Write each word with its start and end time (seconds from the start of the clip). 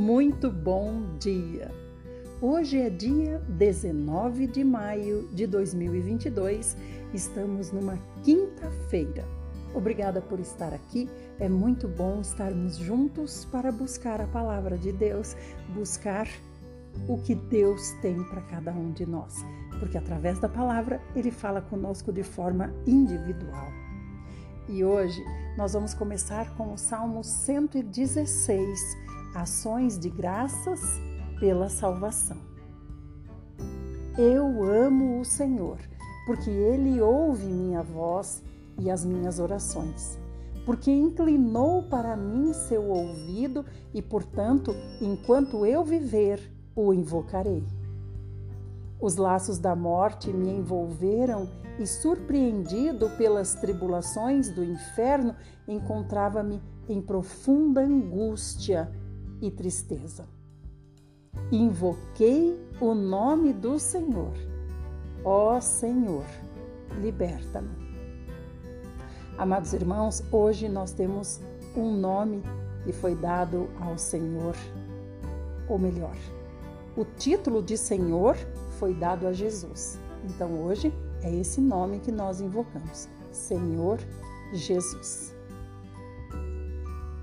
Muito 0.00 0.50
bom 0.50 1.18
dia! 1.18 1.70
Hoje 2.40 2.78
é 2.78 2.88
dia 2.88 3.38
19 3.50 4.46
de 4.46 4.64
maio 4.64 5.28
de 5.30 5.46
2022, 5.46 6.74
estamos 7.12 7.70
numa 7.70 7.98
quinta-feira. 8.22 9.28
Obrigada 9.74 10.22
por 10.22 10.40
estar 10.40 10.72
aqui, 10.72 11.06
é 11.38 11.50
muito 11.50 11.86
bom 11.86 12.22
estarmos 12.22 12.78
juntos 12.78 13.44
para 13.52 13.70
buscar 13.70 14.22
a 14.22 14.26
palavra 14.26 14.78
de 14.78 14.90
Deus, 14.90 15.36
buscar 15.74 16.26
o 17.06 17.18
que 17.18 17.34
Deus 17.34 17.90
tem 18.00 18.24
para 18.24 18.40
cada 18.40 18.72
um 18.72 18.92
de 18.92 19.04
nós, 19.04 19.34
porque 19.78 19.98
através 19.98 20.40
da 20.40 20.48
palavra 20.48 20.98
ele 21.14 21.30
fala 21.30 21.60
conosco 21.60 22.10
de 22.10 22.22
forma 22.22 22.72
individual. 22.86 23.68
E 24.66 24.82
hoje 24.82 25.22
nós 25.58 25.74
vamos 25.74 25.92
começar 25.92 26.56
com 26.56 26.72
o 26.72 26.78
Salmo 26.78 27.22
116, 27.22 28.96
Ações 29.34 29.96
de 29.96 30.10
Graças 30.10 31.00
pela 31.38 31.68
Salvação. 31.68 32.36
Eu 34.18 34.64
amo 34.64 35.20
o 35.20 35.24
Senhor, 35.24 35.78
porque 36.26 36.50
Ele 36.50 37.00
ouve 37.00 37.46
minha 37.46 37.80
voz 37.80 38.42
e 38.76 38.90
as 38.90 39.04
minhas 39.04 39.38
orações, 39.38 40.18
porque 40.66 40.90
inclinou 40.90 41.84
para 41.84 42.16
mim 42.16 42.52
seu 42.52 42.82
ouvido 42.88 43.64
e, 43.94 44.02
portanto, 44.02 44.74
enquanto 45.00 45.64
eu 45.64 45.84
viver, 45.84 46.40
o 46.74 46.92
invocarei. 46.92 47.62
Os 49.00 49.14
laços 49.14 49.58
da 49.58 49.76
morte 49.76 50.32
me 50.32 50.50
envolveram 50.50 51.48
e, 51.78 51.86
surpreendido 51.86 53.08
pelas 53.10 53.54
tribulações 53.54 54.50
do 54.50 54.64
inferno, 54.64 55.36
encontrava-me 55.68 56.60
em 56.88 57.00
profunda 57.00 57.80
angústia 57.80 58.90
e 59.40 59.50
tristeza. 59.50 60.26
Invoquei 61.50 62.58
o 62.80 62.94
nome 62.94 63.52
do 63.52 63.78
Senhor. 63.78 64.32
Ó 65.24 65.60
Senhor, 65.60 66.24
liberta-me. 67.00 67.90
Amados 69.38 69.72
irmãos, 69.72 70.22
hoje 70.30 70.68
nós 70.68 70.92
temos 70.92 71.40
um 71.76 71.92
nome 71.96 72.42
que 72.84 72.92
foi 72.92 73.14
dado 73.14 73.68
ao 73.80 73.96
Senhor, 73.96 74.54
ou 75.68 75.78
melhor, 75.78 76.16
o 76.96 77.04
título 77.04 77.62
de 77.62 77.76
Senhor 77.76 78.36
foi 78.78 78.94
dado 78.94 79.26
a 79.26 79.32
Jesus. 79.32 79.98
Então 80.24 80.62
hoje 80.64 80.92
é 81.22 81.34
esse 81.34 81.60
nome 81.60 82.00
que 82.00 82.10
nós 82.10 82.40
invocamos: 82.40 83.08
Senhor 83.30 83.98
Jesus. 84.52 85.34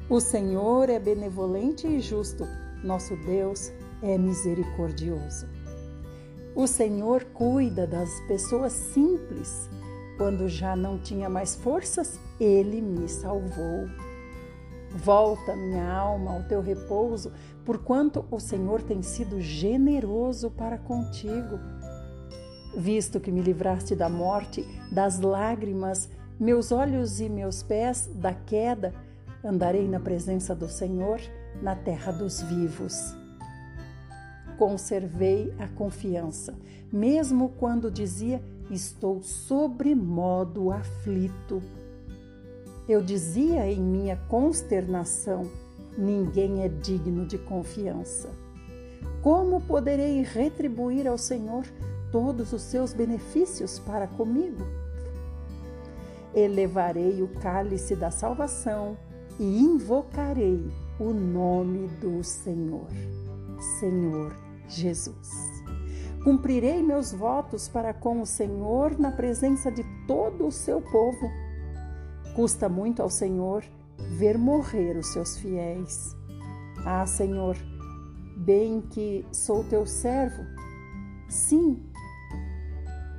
O 0.10 0.22
Senhor 0.22 0.90
é 0.90 0.98
benevolente 1.00 1.86
e 1.86 2.00
justo, 2.00 2.48
nosso 2.82 3.14
Deus 3.26 3.74
é 4.02 4.18
misericordioso. 4.18 5.46
O 6.56 6.66
Senhor 6.66 7.26
cuida 7.26 7.86
das 7.86 8.10
pessoas 8.22 8.72
simples. 8.72 9.70
Quando 10.18 10.48
já 10.48 10.78
não 10.78 10.98
tinha 10.98 11.28
mais 11.28 11.56
forças, 11.56 12.18
ele 12.40 12.82
me 12.82 13.10
salvou. 13.10 13.86
Volta, 14.92 15.54
minha 15.58 15.92
alma, 15.92 16.36
ao 16.36 16.44
teu 16.44 16.62
repouso, 16.62 17.34
porquanto 17.66 18.24
o 18.32 18.40
Senhor 18.40 18.82
tem 18.82 19.02
sido 19.02 19.42
generoso 19.42 20.50
para 20.50 20.78
contigo. 20.78 21.60
Visto 22.78 23.20
que 23.20 23.30
me 23.30 23.42
livraste 23.42 23.94
da 23.94 24.08
morte, 24.08 24.66
das 24.90 25.20
lágrimas, 25.20 26.10
meus 26.40 26.72
olhos 26.72 27.20
e 27.20 27.28
meus 27.28 27.62
pés 27.62 28.10
da 28.16 28.34
queda, 28.34 28.94
andarei 29.48 29.88
na 29.88 30.00
presença 30.00 30.54
do 30.54 30.68
Senhor 30.68 31.22
na 31.62 31.74
terra 31.74 32.12
dos 32.12 32.42
vivos. 32.42 33.16
Conservei 34.58 35.54
a 35.58 35.68
confiança, 35.68 36.54
mesmo 36.92 37.50
quando 37.58 37.90
dizia: 37.90 38.42
Estou 38.70 39.22
sobremodo 39.22 40.72
aflito. 40.72 41.62
Eu 42.90 43.02
dizia 43.02 43.72
em 43.72 43.80
minha 43.80 44.18
consternação: 44.28 45.50
Ninguém 45.98 46.64
é 46.64 46.68
digno 46.68 47.26
de 47.26 47.38
confiança. 47.38 48.30
Como 49.22 49.62
poderei 49.62 50.22
retribuir 50.24 51.08
ao 51.08 51.18
Senhor 51.18 51.66
todos 52.12 52.52
os 52.52 52.62
seus 52.64 52.94
benefícios 52.94 53.80
para 53.80 54.08
comigo? 54.08 54.64
Elevarei 56.34 57.22
o 57.22 57.28
cálice 57.28 57.96
da 57.96 58.12
salvação 58.12 58.98
e 59.40 59.60
invocarei 59.60 60.72
o 61.00 61.14
nome 61.14 61.88
do 62.00 62.24
Senhor, 62.24 62.90
Senhor 63.80 64.36
Jesus. 64.68 65.30
Cumprirei 66.24 66.84
meus 66.84 67.14
votos 67.14 67.68
para 67.70 67.94
com 67.94 68.22
o 68.22 68.26
Senhor 68.26 68.98
na 69.00 69.12
presença 69.12 69.72
de 69.72 69.84
todo 70.06 70.48
o 70.48 70.52
seu 70.52 70.82
povo 70.82 71.30
Custa 72.38 72.70
muito 72.70 73.02
ao 73.02 73.10
Senhor 73.10 73.64
ver 73.98 74.38
morrer 74.38 74.96
os 74.96 75.08
seus 75.08 75.40
fiéis. 75.40 76.16
Ah, 76.86 77.04
Senhor, 77.04 77.58
bem 78.38 78.80
que 78.80 79.26
sou 79.32 79.64
teu 79.64 79.88
servo. 79.88 80.44
Sim, 81.28 81.84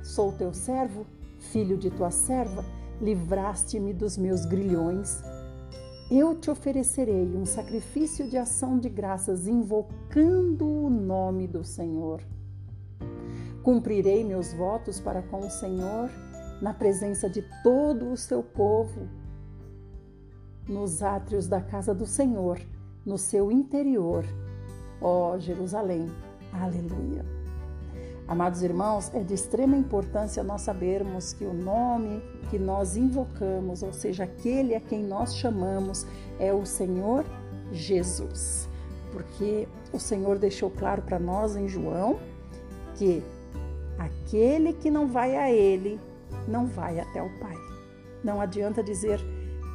sou 0.01 0.31
teu 0.31 0.53
servo, 0.53 1.05
filho 1.37 1.77
de 1.77 1.91
tua 1.91 2.11
serva, 2.11 2.63
livraste-me 3.01 3.93
dos 3.93 4.17
meus 4.17 4.45
grilhões. 4.45 5.21
Eu 6.11 6.35
te 6.35 6.49
oferecerei 6.49 7.35
um 7.35 7.45
sacrifício 7.45 8.27
de 8.27 8.35
ação 8.35 8.79
de 8.79 8.89
graças, 8.89 9.47
invocando 9.47 10.67
o 10.67 10.89
nome 10.89 11.47
do 11.47 11.63
Senhor. 11.63 12.23
Cumprirei 13.61 14.23
meus 14.23 14.51
votos 14.51 14.99
para 14.99 15.21
com 15.21 15.41
o 15.41 15.49
Senhor 15.51 16.09
na 16.59 16.73
presença 16.73 17.29
de 17.29 17.43
todo 17.61 18.11
o 18.11 18.17
seu 18.17 18.41
povo, 18.41 19.07
nos 20.67 21.03
átrios 21.03 21.47
da 21.47 21.61
casa 21.61 21.93
do 21.93 22.07
Senhor, 22.07 22.59
no 23.05 23.17
seu 23.17 23.51
interior. 23.51 24.25
Ó 24.99 25.37
Jerusalém, 25.37 26.07
aleluia. 26.51 27.38
Amados 28.29 28.61
irmãos, 28.61 29.11
é 29.15 29.23
de 29.23 29.33
extrema 29.33 29.75
importância 29.75 30.43
nós 30.43 30.61
sabermos 30.61 31.33
que 31.33 31.43
o 31.43 31.51
nome 31.51 32.21
que 32.51 32.59
nós 32.59 32.95
invocamos, 32.95 33.81
ou 33.81 33.91
seja, 33.91 34.25
aquele 34.25 34.75
a 34.75 34.79
quem 34.79 35.03
nós 35.03 35.35
chamamos, 35.35 36.05
é 36.37 36.53
o 36.53 36.63
Senhor 36.63 37.25
Jesus. 37.71 38.69
Porque 39.11 39.67
o 39.91 39.99
Senhor 39.99 40.37
deixou 40.37 40.69
claro 40.69 41.01
para 41.01 41.17
nós 41.17 41.55
em 41.55 41.67
João 41.67 42.19
que 42.93 43.23
aquele 43.97 44.73
que 44.73 44.91
não 44.91 45.07
vai 45.07 45.35
a 45.35 45.51
Ele 45.51 45.99
não 46.47 46.67
vai 46.67 46.99
até 46.99 47.23
o 47.23 47.29
Pai. 47.39 47.57
Não 48.23 48.39
adianta 48.39 48.83
dizer 48.83 49.19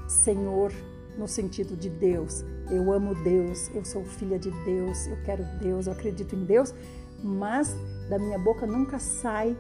Senhor 0.07 0.73
no 1.19 1.27
sentido 1.27 1.77
de 1.77 1.91
Deus. 1.91 2.45
Eu 2.71 2.93
amo 2.93 3.17
Deus, 3.17 3.69
eu 3.75 3.85
sou 3.85 4.05
filha 4.05 4.39
de 4.39 4.53
Deus, 4.65 5.09
eu 5.09 5.17
quero 5.25 5.43
Deus, 5.61 5.89
eu 5.89 5.93
acredito 5.93 6.37
em 6.37 6.45
Deus, 6.45 6.73
mas 7.21 7.77
da 8.09 8.19
minha 8.19 8.39
boca 8.39 8.67
nunca 8.67 8.99
sai 8.99 9.57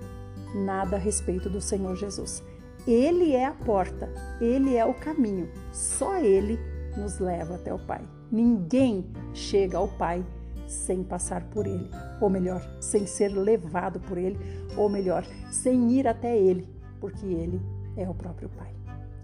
nada 0.55 0.97
a 0.97 0.99
respeito 0.99 1.49
do 1.49 1.60
Senhor 1.60 1.97
Jesus. 1.97 2.43
Ele 2.87 3.32
é 3.32 3.47
a 3.47 3.53
porta, 3.53 4.12
ele 4.41 4.77
é 4.77 4.84
o 4.84 4.94
caminho. 4.94 5.49
Só 5.72 6.16
ele 6.16 6.59
nos 6.97 7.19
leva 7.19 7.55
até 7.55 7.72
o 7.72 7.78
Pai. 7.78 8.06
Ninguém 8.31 9.10
chega 9.32 9.78
ao 9.78 9.88
Pai 9.88 10.25
sem 10.66 11.03
passar 11.03 11.44
por 11.50 11.66
ele, 11.66 11.91
ou 12.21 12.31
melhor, 12.31 12.62
sem 12.81 13.06
ser 13.06 13.28
levado 13.28 14.00
por 14.00 14.16
ele, 14.16 14.38
ou 14.76 14.88
melhor, 14.88 15.25
sem 15.50 15.93
ir 15.93 16.06
até 16.06 16.37
ele 16.37 16.75
porque 17.05 17.26
Ele 17.26 17.61
é 17.99 18.09
o 18.09 18.15
próprio 18.15 18.49
Pai. 18.49 18.75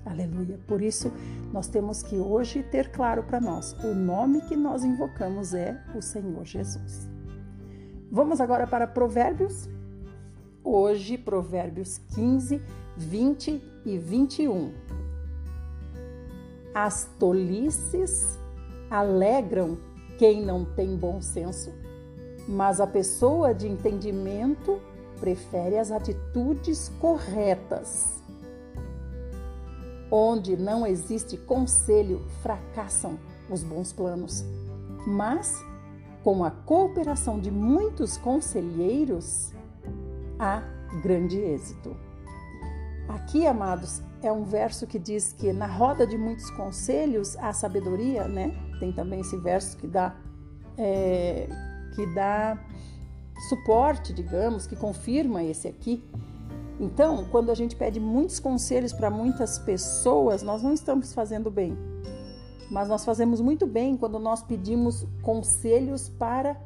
Aleluia. 0.04 0.60
Por 0.66 0.82
isso, 0.82 1.10
nós 1.50 1.66
temos 1.66 2.02
que 2.02 2.17
hoje 2.17 2.62
ter 2.62 2.90
claro 2.90 3.22
para 3.22 3.40
nós: 3.40 3.72
o 3.82 3.94
nome 3.94 4.43
que 4.43 4.55
nós 4.55 4.84
invocamos 4.84 5.55
é 5.55 5.82
o 5.94 6.02
Senhor 6.02 6.44
Jesus. 6.44 7.09
Vamos 8.12 8.40
agora 8.40 8.66
para 8.66 8.88
Provérbios. 8.88 9.68
Hoje, 10.64 11.16
Provérbios 11.16 11.98
15, 12.12 12.60
20 12.96 13.62
e 13.86 13.98
21. 13.98 14.74
As 16.74 17.08
tolices 17.20 18.36
alegram 18.90 19.78
quem 20.18 20.44
não 20.44 20.64
tem 20.64 20.96
bom 20.96 21.22
senso, 21.22 21.72
mas 22.48 22.80
a 22.80 22.86
pessoa 22.86 23.54
de 23.54 23.68
entendimento 23.68 24.80
prefere 25.20 25.78
as 25.78 25.92
atitudes 25.92 26.90
corretas. 27.00 28.20
Onde 30.10 30.56
não 30.56 30.84
existe 30.84 31.36
conselho, 31.36 32.26
fracassam 32.42 33.20
os 33.48 33.62
bons 33.62 33.92
planos. 33.92 34.44
Mas, 35.06 35.54
com 36.22 36.44
a 36.44 36.50
cooperação 36.50 37.38
de 37.38 37.50
muitos 37.50 38.17
conselheiros, 38.17 39.52
há 40.38 40.62
grande 41.02 41.38
êxito. 41.38 41.96
Aqui, 43.08 43.46
amados, 43.46 44.02
é 44.22 44.31
um 44.31 44.44
verso 44.44 44.87
que 44.87 44.99
diz 44.99 45.32
que 45.32 45.52
na 45.52 45.67
roda 45.67 46.06
de 46.06 46.17
muitos 46.17 46.50
conselhos 46.50 47.37
há 47.38 47.52
sabedoria, 47.52 48.28
né? 48.28 48.55
Tem 48.78 48.93
também 48.93 49.20
esse 49.20 49.37
verso 49.37 49.76
que 49.76 49.87
dá 49.87 50.14
é, 50.78 51.49
que 51.94 52.06
dá 52.14 52.58
suporte, 53.49 54.12
digamos, 54.12 54.67
que 54.67 54.76
confirma 54.76 55.43
esse 55.43 55.69
aqui. 55.69 56.05
Então, 56.78 57.26
quando 57.31 57.50
a 57.50 57.55
gente 57.55 57.76
pede 57.76 58.00
muitos 58.00 58.40
conselhos 58.40 58.93
para 58.93 59.11
muitas 59.11 59.58
pessoas, 59.58 60.43
nós 60.43 60.62
não 60.62 60.72
estamos 60.72 61.12
fazendo 61.12 61.50
bem. 61.50 61.76
Mas 62.70 62.88
nós 62.88 63.05
fazemos 63.05 63.40
muito 63.40 63.67
bem 63.67 63.96
quando 63.96 64.19
nós 64.19 64.43
pedimos 64.43 65.06
conselhos 65.22 66.08
para 66.08 66.56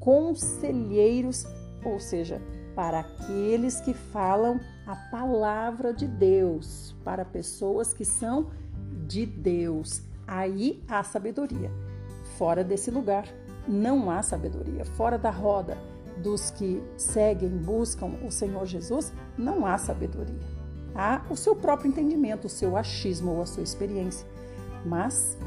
conselheiros, 0.00 1.46
ou 1.84 2.00
seja, 2.00 2.40
para 2.74 3.00
aqueles 3.00 3.80
que 3.80 3.92
falam 3.92 4.58
a 4.86 4.96
palavra 5.10 5.92
de 5.92 6.06
Deus, 6.06 6.94
para 7.04 7.24
pessoas 7.24 7.92
que 7.92 8.04
são 8.04 8.48
de 9.06 9.26
Deus. 9.26 10.02
Aí 10.26 10.82
há 10.88 11.02
sabedoria. 11.02 11.70
Fora 12.38 12.64
desse 12.64 12.90
lugar 12.90 13.26
não 13.68 14.10
há 14.10 14.22
sabedoria. 14.22 14.84
Fora 14.84 15.18
da 15.18 15.30
roda 15.30 15.76
dos 16.16 16.50
que 16.50 16.82
seguem, 16.96 17.50
buscam 17.50 18.12
o 18.26 18.30
Senhor 18.30 18.66
Jesus, 18.66 19.12
não 19.36 19.66
há 19.66 19.76
sabedoria. 19.78 20.40
Há 20.94 21.22
o 21.30 21.36
seu 21.36 21.56
próprio 21.56 21.88
entendimento, 21.88 22.46
o 22.46 22.50
seu 22.50 22.76
achismo 22.76 23.32
ou 23.32 23.42
a 23.42 23.46
sua 23.46 23.62
experiência. 23.62 24.26
Mas 24.84 25.38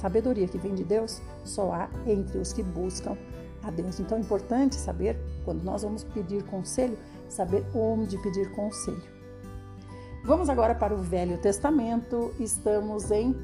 sabedoria 0.00 0.46
que 0.46 0.58
vem 0.58 0.74
de 0.74 0.84
Deus 0.84 1.20
só 1.44 1.72
há 1.72 1.90
entre 2.06 2.38
os 2.38 2.52
que 2.52 2.62
buscam 2.62 3.16
a 3.62 3.70
Deus. 3.70 3.98
Então 4.00 4.16
é 4.16 4.20
importante 4.20 4.76
saber, 4.76 5.18
quando 5.44 5.62
nós 5.62 5.82
vamos 5.82 6.04
pedir 6.04 6.44
conselho, 6.44 6.96
saber 7.28 7.64
onde 7.74 8.16
pedir 8.18 8.50
conselho. 8.52 9.02
Vamos 10.24 10.48
agora 10.48 10.74
para 10.74 10.94
o 10.94 10.98
Velho 10.98 11.38
Testamento. 11.38 12.34
Estamos 12.38 13.10
em 13.10 13.34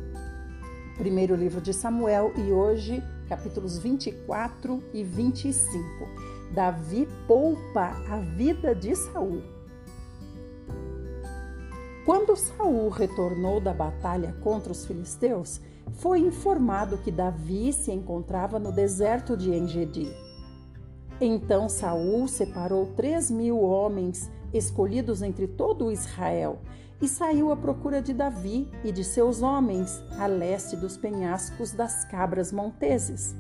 primeiro 0.99 1.35
livro 1.35 1.61
de 1.61 1.73
Samuel 1.73 2.33
e 2.37 2.53
hoje 2.53 3.03
capítulos 3.29 3.79
24 3.79 4.83
e 4.93 5.03
25. 5.03 5.89
Davi 6.53 7.09
poupa 7.27 7.91
a 8.09 8.19
vida 8.19 8.75
de 8.75 8.95
Saul. 8.95 9.43
Quando 12.05 12.37
Saul 12.37 12.91
retornou 12.91 13.61
da 13.61 13.73
batalha 13.73 14.35
contra 14.43 14.71
os 14.71 14.85
filisteus, 14.85 15.61
foi 15.93 16.21
informado 16.21 16.99
que 16.99 17.11
Davi 17.11 17.73
se 17.73 17.93
encontrava 17.93 18.59
no 18.59 18.71
deserto 18.71 19.37
de 19.37 19.55
Engedi. 19.55 20.13
Então 21.19 21.67
Saul 21.69 22.29
separou 22.29 22.93
três 22.95 23.31
mil 23.31 23.59
homens 23.61 24.31
escolhidos 24.53 25.23
entre 25.23 25.47
todo 25.47 25.91
Israel 25.91 26.59
e 27.01 27.09
saiu 27.09 27.51
à 27.51 27.57
procura 27.57 28.03
de 28.03 28.13
Davi 28.13 28.69
e 28.85 28.93
de 28.93 29.03
seus 29.03 29.41
homens 29.41 30.03
a 30.19 30.27
leste 30.27 30.77
dos 30.77 30.97
penhascos 30.99 31.73
das 31.73 32.05
cabras 32.05 32.53
monteses. 32.53 33.35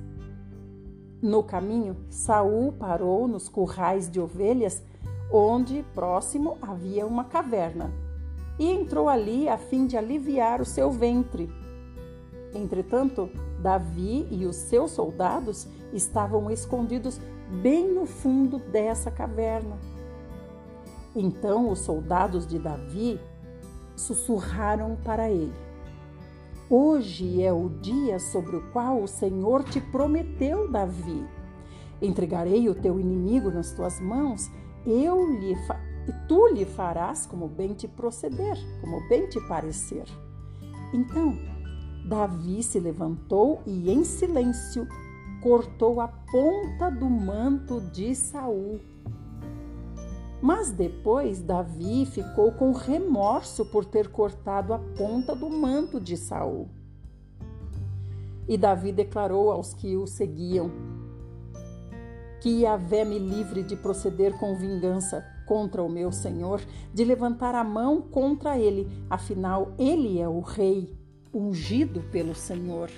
No 1.20 1.42
caminho, 1.42 1.96
Saul 2.08 2.72
parou 2.72 3.28
nos 3.28 3.48
currais 3.48 4.10
de 4.10 4.20
ovelhas, 4.20 4.82
onde 5.32 5.84
próximo 5.94 6.58
havia 6.60 7.06
uma 7.06 7.24
caverna, 7.24 7.90
e 8.58 8.70
entrou 8.70 9.08
ali 9.08 9.48
a 9.48 9.56
fim 9.56 9.86
de 9.86 9.96
aliviar 9.96 10.60
o 10.60 10.64
seu 10.64 10.90
ventre. 10.90 11.50
Entretanto, 12.54 13.28
Davi 13.60 14.28
e 14.30 14.46
os 14.46 14.56
seus 14.56 14.92
soldados 14.92 15.66
estavam 15.92 16.50
escondidos 16.50 17.20
bem 17.62 17.92
no 17.92 18.06
fundo 18.06 18.58
dessa 18.58 19.10
caverna. 19.10 19.78
Então 21.16 21.70
os 21.70 21.80
soldados 21.80 22.46
de 22.46 22.58
Davi 22.58 23.20
sussurraram 23.96 24.96
para 25.04 25.30
ele: 25.30 25.54
Hoje 26.68 27.42
é 27.42 27.52
o 27.52 27.68
dia 27.68 28.18
sobre 28.18 28.56
o 28.56 28.70
qual 28.72 29.02
o 29.02 29.08
Senhor 29.08 29.64
te 29.64 29.80
prometeu, 29.80 30.70
Davi. 30.70 31.24
Entregarei 32.02 32.68
o 32.68 32.74
teu 32.74 32.98
inimigo 32.98 33.50
nas 33.50 33.72
tuas 33.72 34.00
mãos, 34.00 34.50
eu 34.84 35.30
lhe 35.38 35.54
e 36.08 36.28
tu 36.28 36.48
lhe 36.48 36.64
farás 36.64 37.26
como 37.26 37.48
bem 37.48 37.74
te 37.74 37.88
proceder, 37.88 38.56
como 38.80 39.06
bem 39.08 39.28
te 39.28 39.40
parecer. 39.48 40.04
Então, 40.92 41.36
Davi 42.06 42.62
se 42.62 42.78
levantou 42.78 43.62
e 43.66 43.90
em 43.90 44.04
silêncio 44.04 44.86
cortou 45.42 46.00
a 46.00 46.08
ponta 46.08 46.90
do 46.90 47.08
manto 47.08 47.80
de 47.80 48.14
Saul 48.14 48.80
mas 50.44 50.70
depois 50.70 51.40
Davi 51.40 52.04
ficou 52.04 52.52
com 52.52 52.70
remorso 52.72 53.64
por 53.64 53.82
ter 53.82 54.08
cortado 54.08 54.74
a 54.74 54.78
ponta 54.78 55.34
do 55.34 55.48
manto 55.48 55.98
de 55.98 56.18
Saul. 56.18 56.68
E 58.46 58.58
Davi 58.58 58.92
declarou 58.92 59.50
aos 59.50 59.72
que 59.72 59.96
o 59.96 60.06
seguiam: 60.06 60.70
Que 62.42 62.60
Yahvé 62.60 63.06
me 63.06 63.18
livre 63.18 63.62
de 63.62 63.74
proceder 63.74 64.38
com 64.38 64.54
vingança 64.54 65.24
contra 65.46 65.82
o 65.82 65.88
meu 65.88 66.10
Senhor, 66.10 66.60
de 66.92 67.04
levantar 67.04 67.54
a 67.54 67.64
mão 67.64 68.00
contra 68.00 68.58
ele, 68.58 68.88
afinal 69.08 69.72
ele 69.78 70.20
é 70.20 70.28
o 70.28 70.40
rei, 70.40 70.92
ungido 71.32 72.00
pelo 72.10 72.34
Senhor. 72.34 72.90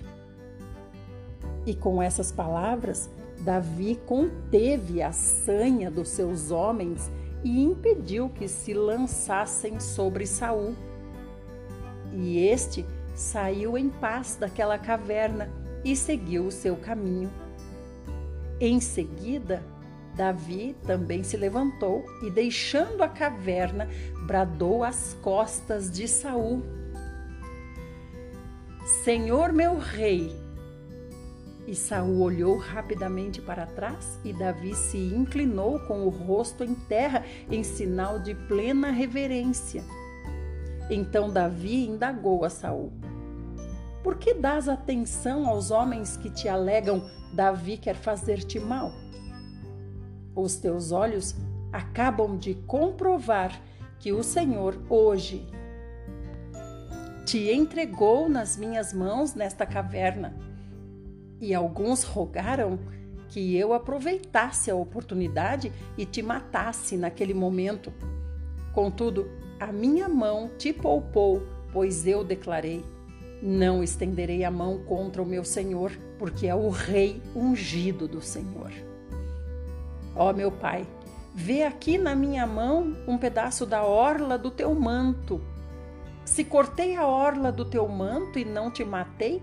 E 1.65 1.75
com 1.75 2.01
essas 2.01 2.31
palavras, 2.31 3.11
Davi 3.41 3.99
conteve 4.07 5.03
a 5.03 5.13
sanha 5.13 5.91
dos 5.91 6.09
seus 6.09 6.51
homens 6.51 7.11
e 7.43 7.63
impediu 7.63 8.29
que 8.29 8.49
se 8.49 8.73
lançassem 8.73 9.79
sobre 9.81 10.27
Saul. 10.27 10.75
E 12.13 12.39
este 12.39 12.87
saiu 13.15 13.77
em 13.77 13.89
paz 13.89 14.37
daquela 14.37 14.79
caverna 14.79 15.51
e 15.85 15.95
seguiu 15.95 16.47
o 16.47 16.51
seu 16.51 16.77
caminho. 16.77 17.31
Em 18.61 18.81
seguida, 18.81 19.63
Davi 20.17 20.75
também 20.87 21.23
se 21.23 21.37
levantou 21.37 22.05
e, 22.23 22.31
deixando 22.31 23.03
a 23.03 23.09
caverna, 23.09 23.87
bradou 24.27 24.83
às 24.83 25.15
costas 25.23 25.91
de 25.91 26.09
Saul: 26.09 26.63
Senhor 29.05 29.53
meu 29.53 29.79
rei, 29.79 30.35
e 31.67 31.75
Saul 31.75 32.21
olhou 32.21 32.57
rapidamente 32.57 33.43
para 33.43 33.67
trás 33.67 34.19
e 34.25 34.33
Davi 34.33 34.75
se 34.75 34.97
inclinou 34.97 35.81
com 35.81 36.07
o 36.07 36.09
rosto 36.09 36.65
em 36.65 36.75
terra 36.75 37.25
em 37.51 37.63
sinal 37.63 38.19
de 38.19 38.35
plena 38.35 38.91
reverência. 38.91 39.85
Então 40.89 41.29
Davi 41.31 41.87
indagou 41.87 42.45
a 42.45 42.49
Saul: 42.49 42.93
Por 44.03 44.17
que 44.17 44.33
dás 44.33 44.69
atenção 44.69 45.47
aos 45.47 45.71
homens 45.71 46.17
que 46.17 46.31
te 46.31 46.49
alegam 46.49 47.05
Davi 47.35 47.77
quer 47.77 47.97
fazer-te 47.97 48.59
mal? 48.59 48.93
Os 50.37 50.57
teus 50.57 50.93
olhos 50.93 51.35
acabam 51.73 52.37
de 52.37 52.55
comprovar 52.55 53.59
que 53.99 54.13
o 54.13 54.23
Senhor 54.23 54.79
hoje 54.91 55.49
te 57.25 57.51
entregou 57.51 58.29
nas 58.29 58.57
minhas 58.57 58.93
mãos 58.93 59.35
nesta 59.35 59.65
caverna 59.65 60.37
e 61.41 61.55
alguns 61.55 62.05
rogaram 62.05 62.79
que 63.29 63.57
eu 63.57 63.73
aproveitasse 63.73 64.71
a 64.71 64.77
oportunidade 64.77 65.73
e 65.97 66.05
te 66.05 66.23
matasse 66.23 66.97
naquele 66.97 67.35
momento. 67.35 67.93
Contudo, 68.73 69.29
a 69.59 69.73
minha 69.73 70.09
mão 70.09 70.51
te 70.57 70.73
poupou, 70.73 71.43
pois 71.73 72.07
eu 72.07 72.23
declarei: 72.23 72.85
não 73.43 73.83
estenderei 73.83 74.45
a 74.45 74.51
mão 74.51 74.79
contra 74.85 75.23
o 75.23 75.27
meu 75.27 75.45
Senhor, 75.45 75.91
porque 76.19 76.47
é 76.47 76.55
o 76.55 76.69
Rei 76.69 77.23
ungido 77.35 78.07
do 78.07 78.21
Senhor. 78.21 78.71
Ó 80.17 80.33
meu 80.33 80.51
Pai, 80.51 80.87
vê 81.35 81.63
aqui 81.63 81.99
na 81.99 82.15
minha 82.15 82.47
mão 82.47 82.97
um 83.07 83.19
pedaço 83.19 83.67
da 83.67 83.85
orla 83.85 84.39
do 84.39 84.51
teu 84.51 84.75
manto. 84.75 85.41
Se 86.25 86.45
cortei 86.45 86.97
a 86.97 87.07
orla 87.07 87.53
do 87.53 87.65
teu 87.65 87.87
manto 87.87 88.39
e 88.39 88.45
não 88.45 88.71
te 88.71 88.85
matei, 88.85 89.43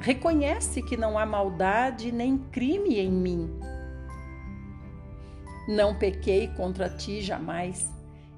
Reconhece 0.00 0.82
que 0.82 0.96
não 0.96 1.18
há 1.18 1.24
maldade 1.24 2.12
nem 2.12 2.36
crime 2.36 2.98
em 2.98 3.10
mim. 3.10 3.50
Não 5.68 5.94
pequei 5.94 6.48
contra 6.48 6.90
ti 6.90 7.22
jamais, 7.22 7.90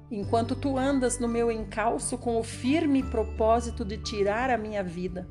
enquanto 0.09 0.55
tu 0.55 0.77
andas 0.77 1.19
no 1.19 1.27
meu 1.27 1.51
encalço 1.51 2.17
com 2.17 2.37
o 2.37 2.43
firme 2.43 3.03
propósito 3.03 3.83
de 3.83 3.97
tirar 3.97 4.49
a 4.49 4.57
minha 4.57 4.81
vida. 4.83 5.27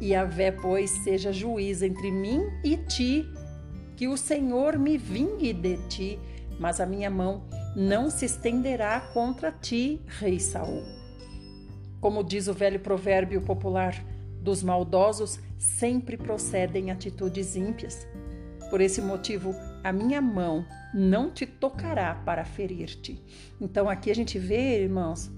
E 0.00 0.14
a 0.14 0.24
vé, 0.24 0.50
pois, 0.50 0.90
seja 0.90 1.32
juiz 1.32 1.82
entre 1.82 2.10
mim 2.10 2.42
e 2.64 2.76
ti, 2.76 3.26
que 3.96 4.08
o 4.08 4.16
Senhor 4.16 4.78
me 4.78 4.96
vingue 4.96 5.52
de 5.52 5.76
ti, 5.88 6.18
mas 6.58 6.80
a 6.80 6.86
minha 6.86 7.10
mão 7.10 7.44
não 7.76 8.10
se 8.10 8.24
estenderá 8.24 9.00
contra 9.12 9.50
ti, 9.50 10.00
rei 10.06 10.38
Saul. 10.38 10.82
Como 12.00 12.22
diz 12.22 12.48
o 12.48 12.54
velho 12.54 12.80
provérbio 12.80 13.40
popular, 13.42 13.94
dos 14.40 14.62
maldosos 14.62 15.40
sempre 15.58 16.16
procedem 16.16 16.90
atitudes 16.90 17.56
ímpias. 17.56 18.06
Por 18.68 18.80
esse 18.80 19.00
motivo, 19.00 19.54
a 19.82 19.92
minha 19.92 20.20
mão 20.20 20.66
não 20.92 21.30
te 21.30 21.46
tocará 21.46 22.14
para 22.14 22.44
ferir-te. 22.44 23.22
Então 23.60 23.88
aqui 23.88 24.10
a 24.10 24.14
gente 24.14 24.38
vê, 24.38 24.82
irmãos, 24.82 25.30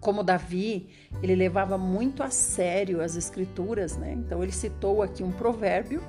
como 0.00 0.22
Davi, 0.22 0.88
ele 1.22 1.34
levava 1.34 1.78
muito 1.78 2.22
a 2.22 2.30
sério 2.30 3.00
as 3.00 3.16
escrituras, 3.16 3.96
né? 3.96 4.12
Então 4.12 4.42
ele 4.42 4.52
citou 4.52 5.02
aqui 5.02 5.22
um 5.22 5.32
provérbio 5.32 6.02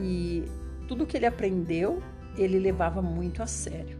e 0.00 0.44
tudo 0.90 1.06
que 1.06 1.16
ele 1.16 1.26
aprendeu, 1.26 2.02
ele 2.36 2.58
levava 2.58 3.00
muito 3.00 3.44
a 3.44 3.46
sério. 3.46 3.96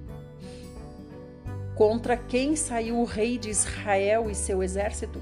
Contra 1.76 2.16
quem 2.16 2.56
saiu 2.56 2.99
o 2.99 3.04
rei 3.04 3.38
de 3.38 3.49
Israel 3.49 4.28
e 4.28 4.35
seu 4.35 4.61
exército? 4.61 5.20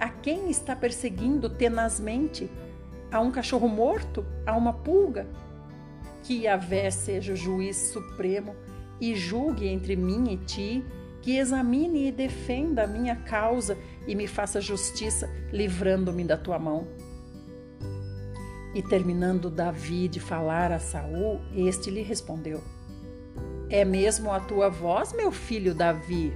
A 0.00 0.08
quem 0.08 0.50
está 0.50 0.74
perseguindo 0.74 1.48
tenazmente? 1.48 2.50
A 3.08 3.20
um 3.20 3.30
cachorro 3.30 3.68
morto? 3.68 4.26
A 4.44 4.56
uma 4.56 4.72
pulga? 4.72 5.28
Que 6.24 6.42
Yahvé 6.42 6.90
seja 6.90 7.34
o 7.34 7.36
juiz 7.36 7.76
supremo 7.92 8.56
e 9.00 9.14
julgue 9.14 9.68
entre 9.68 9.94
mim 9.94 10.32
e 10.32 10.36
ti, 10.38 10.84
que 11.22 11.38
examine 11.38 12.08
e 12.08 12.12
defenda 12.12 12.82
a 12.82 12.88
minha 12.88 13.14
causa 13.14 13.78
e 14.08 14.14
me 14.16 14.26
faça 14.26 14.60
justiça, 14.60 15.30
livrando-me 15.52 16.24
da 16.24 16.36
tua 16.36 16.58
mão. 16.58 16.88
E 18.76 18.82
terminando 18.82 19.48
Davi 19.48 20.06
de 20.06 20.20
falar 20.20 20.70
a 20.70 20.78
Saul, 20.78 21.40
este 21.54 21.90
lhe 21.90 22.02
respondeu: 22.02 22.62
É 23.70 23.86
mesmo 23.86 24.30
a 24.30 24.38
tua 24.38 24.68
voz, 24.68 25.14
meu 25.14 25.32
filho 25.32 25.74
Davi? 25.74 26.30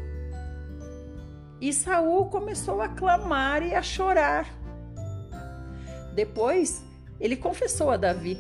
E 1.61 1.71
Saul 1.71 2.31
começou 2.31 2.81
a 2.81 2.89
clamar 2.89 3.63
e 3.63 3.75
a 3.75 3.83
chorar. 3.83 4.49
Depois, 6.15 6.83
ele 7.21 7.37
confessou 7.37 7.91
a 7.91 7.99
Davi: 7.99 8.39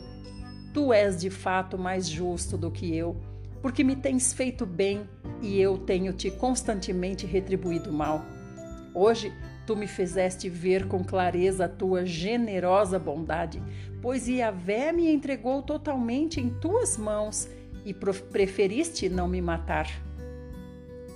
Tu 0.72 0.94
és 0.94 1.20
de 1.20 1.28
fato 1.28 1.76
mais 1.76 2.08
justo 2.08 2.56
do 2.56 2.70
que 2.70 2.96
eu, 2.96 3.20
porque 3.60 3.84
me 3.84 3.94
tens 3.94 4.32
feito 4.32 4.64
bem 4.64 5.06
e 5.42 5.60
eu 5.60 5.76
tenho 5.76 6.14
te 6.14 6.30
constantemente 6.30 7.26
retribuído 7.26 7.92
mal. 7.92 8.24
Hoje 8.94 9.30
tu 9.70 9.76
me 9.76 9.86
fizeste 9.86 10.48
ver 10.48 10.88
com 10.88 11.04
clareza 11.04 11.66
a 11.66 11.68
tua 11.68 12.04
generosa 12.04 12.98
bondade, 12.98 13.62
pois 14.02 14.26
Iavé 14.26 14.90
me 14.90 15.08
entregou 15.08 15.62
totalmente 15.62 16.40
em 16.40 16.50
tuas 16.50 16.96
mãos 16.96 17.48
e 17.84 17.94
preferiste 17.94 19.08
não 19.08 19.28
me 19.28 19.40
matar. 19.40 19.88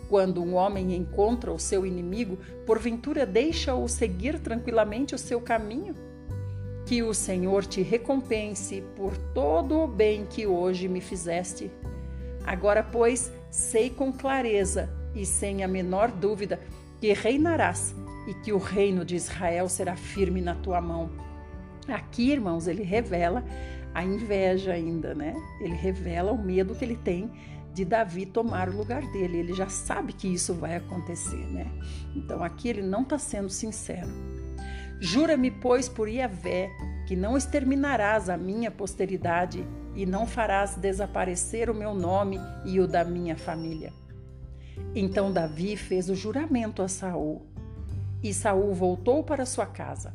Quando 0.09 0.41
um 0.41 0.55
homem 0.55 0.95
encontra 0.95 1.53
o 1.53 1.59
seu 1.59 1.85
inimigo, 1.85 2.39
porventura 2.65 3.27
deixa-o 3.27 3.89
seguir 3.89 4.39
tranquilamente 4.39 5.17
o 5.17 5.19
seu 5.19 5.41
caminho? 5.41 5.97
Que 6.87 7.03
o 7.03 7.13
Senhor 7.13 7.67
te 7.67 7.83
recompense 7.83 8.85
por 8.95 9.17
todo 9.35 9.81
o 9.81 9.89
bem 9.89 10.27
que 10.27 10.47
hoje 10.47 10.87
me 10.87 11.01
fizeste. 11.01 11.73
Agora, 12.47 12.85
pois, 12.85 13.33
sei 13.51 13.91
com 13.91 14.13
clareza 14.13 14.89
e 15.13 15.27
sem 15.27 15.65
a 15.65 15.67
menor 15.67 16.13
dúvida 16.13 16.61
que 17.01 17.13
reinarás 17.13 17.97
e 18.27 18.35
que 18.35 18.53
o 18.53 18.59
reino 18.59 19.05
de 19.05 19.17
Israel 19.17 19.69
será 19.69 19.97
firme 19.97 20.41
na 20.41 20.55
tua 20.55 20.81
mão. 20.81 21.11
Aqui, 21.89 22.31
irmãos, 22.31 22.67
ele 22.67 22.83
revela 22.83 23.45
a 23.95 24.03
inveja 24.03 24.73
ainda, 24.73 25.15
né? 25.15 25.35
Ele 25.61 25.75
revela 25.75 26.33
o 26.33 26.43
medo 26.43 26.75
que 26.75 26.85
ele 26.85 26.97
tem 26.97 27.31
de 27.73 27.85
Davi 27.85 28.25
tomar 28.25 28.69
o 28.69 28.77
lugar 28.77 29.03
dele. 29.13 29.39
Ele 29.39 29.53
já 29.53 29.69
sabe 29.69 30.13
que 30.13 30.29
isso 30.29 30.55
vai 30.55 30.77
acontecer, 30.77 31.47
né? 31.47 31.67
Então 32.15 32.43
aqui 32.43 32.69
ele 32.69 32.83
não 32.83 33.03
está 33.03 33.19
sendo 33.19 33.51
sincero. 33.51 34.09
Jura-me, 35.01 35.51
pois, 35.51 35.89
por 35.89 36.09
Iavé, 36.09 36.71
que 37.07 37.17
não 37.17 37.37
exterminarás 37.37 38.31
a 38.31 38.37
minha 38.37 38.71
posteridade 38.71 39.67
e 39.95 40.07
não 40.07 40.27
farás 40.27 40.77
desaparecer 40.77 41.69
o 41.69 41.75
meu 41.75 41.95
nome 41.95 42.39
e 42.65 42.81
o 42.81 42.87
da 42.87 43.05
minha 43.05 43.37
família. 43.37 43.93
Então 44.95 45.33
Davi 45.33 45.77
fez 45.77 46.09
o 46.09 46.15
juramento 46.15 46.81
a 46.83 46.89
Saul, 46.89 47.47
e 48.25 48.33
Saul 48.33 48.73
voltou 48.73 49.23
para 49.23 49.45
sua 49.45 49.67
casa. 49.67 50.15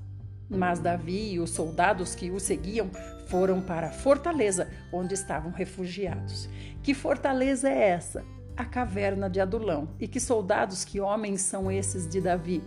Mas 0.49 0.79
Davi 0.79 1.33
e 1.33 1.39
os 1.39 1.51
soldados 1.51 2.15
que 2.15 2.31
o 2.31 2.39
seguiam 2.39 2.89
foram 3.27 3.61
para 3.61 3.89
a 3.89 3.91
fortaleza 3.91 4.67
onde 4.91 5.13
estavam 5.13 5.51
refugiados. 5.51 6.49
Que 6.81 6.95
fortaleza 6.95 7.69
é 7.69 7.89
essa? 7.89 8.25
A 8.57 8.65
caverna 8.65 9.29
de 9.29 9.39
Adulão. 9.39 9.89
E 9.99 10.07
que 10.07 10.19
soldados, 10.19 10.83
que 10.83 10.99
homens 10.99 11.41
são 11.41 11.71
esses 11.71 12.09
de 12.09 12.19
Davi? 12.19 12.63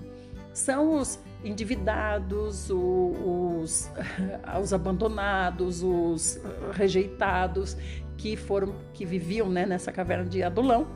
São 0.54 0.96
os 0.96 1.18
endividados, 1.42 2.70
os, 2.70 3.90
os 4.62 4.72
abandonados, 4.72 5.82
os 5.82 6.40
rejeitados 6.72 7.76
que 8.16 8.36
foram 8.36 8.76
que 8.94 9.04
viviam 9.04 9.48
né, 9.48 9.66
nessa 9.66 9.90
caverna 9.90 10.26
de 10.26 10.40
Adulão, 10.44 10.86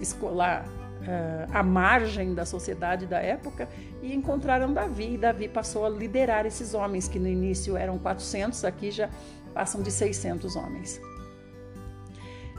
uh, 0.00 0.85
à 1.52 1.62
margem 1.62 2.34
da 2.34 2.44
sociedade 2.44 3.06
da 3.06 3.18
época 3.18 3.68
e 4.02 4.14
encontraram 4.14 4.72
Davi. 4.72 5.14
E 5.14 5.18
Davi 5.18 5.48
passou 5.48 5.84
a 5.84 5.88
liderar 5.88 6.46
esses 6.46 6.74
homens, 6.74 7.08
que 7.08 7.18
no 7.18 7.28
início 7.28 7.76
eram 7.76 7.98
400, 7.98 8.64
aqui 8.64 8.90
já 8.90 9.08
passam 9.54 9.82
de 9.82 9.90
600 9.90 10.56
homens. 10.56 11.00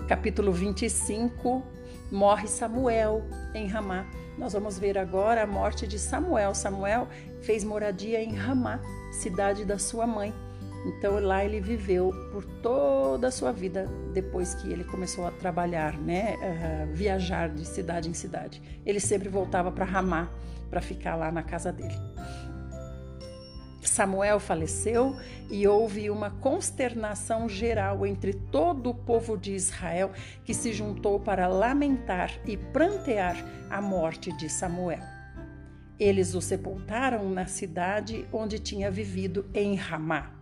Capítulo 0.07 0.51
25: 0.51 1.63
Morre 2.11 2.47
Samuel 2.47 3.23
em 3.53 3.67
Ramá. 3.67 4.05
Nós 4.37 4.53
vamos 4.53 4.77
ver 4.77 4.97
agora 4.97 5.43
a 5.43 5.47
morte 5.47 5.87
de 5.87 5.97
Samuel. 5.97 6.53
Samuel 6.53 7.07
fez 7.41 7.63
moradia 7.63 8.21
em 8.21 8.35
Ramá, 8.35 8.79
cidade 9.11 9.65
da 9.65 9.77
sua 9.79 10.05
mãe. 10.05 10.33
Então 10.87 11.19
lá 11.19 11.43
ele 11.43 11.59
viveu 11.59 12.13
por 12.31 12.45
toda 12.45 13.27
a 13.27 13.31
sua 13.31 13.51
vida 13.51 13.85
depois 14.13 14.55
que 14.55 14.71
ele 14.71 14.85
começou 14.85 15.27
a 15.27 15.31
trabalhar, 15.31 15.97
né, 15.97 16.35
uh, 16.37 16.95
viajar 16.95 17.49
de 17.49 17.65
cidade 17.65 18.09
em 18.09 18.13
cidade. 18.13 18.61
Ele 18.85 18.99
sempre 18.99 19.27
voltava 19.27 19.69
para 19.69 19.83
Ramá 19.83 20.31
para 20.69 20.79
ficar 20.79 21.15
lá 21.15 21.29
na 21.29 21.43
casa 21.43 21.73
dele. 21.73 21.95
Samuel 23.81 24.39
faleceu 24.39 25.15
e 25.49 25.67
houve 25.67 26.09
uma 26.09 26.29
consternação 26.29 27.49
geral 27.49 28.05
entre 28.05 28.31
todo 28.33 28.91
o 28.91 28.93
povo 28.93 29.37
de 29.37 29.53
Israel 29.53 30.11
que 30.43 30.53
se 30.53 30.71
juntou 30.71 31.19
para 31.19 31.47
lamentar 31.47 32.31
e 32.45 32.55
prantear 32.55 33.35
a 33.69 33.81
morte 33.81 34.31
de 34.37 34.49
Samuel. 34.49 35.01
Eles 35.99 36.35
o 36.35 36.41
sepultaram 36.41 37.27
na 37.29 37.47
cidade 37.47 38.27
onde 38.31 38.59
tinha 38.59 38.91
vivido, 38.91 39.49
em 39.51 39.73
Ramá. 39.73 40.36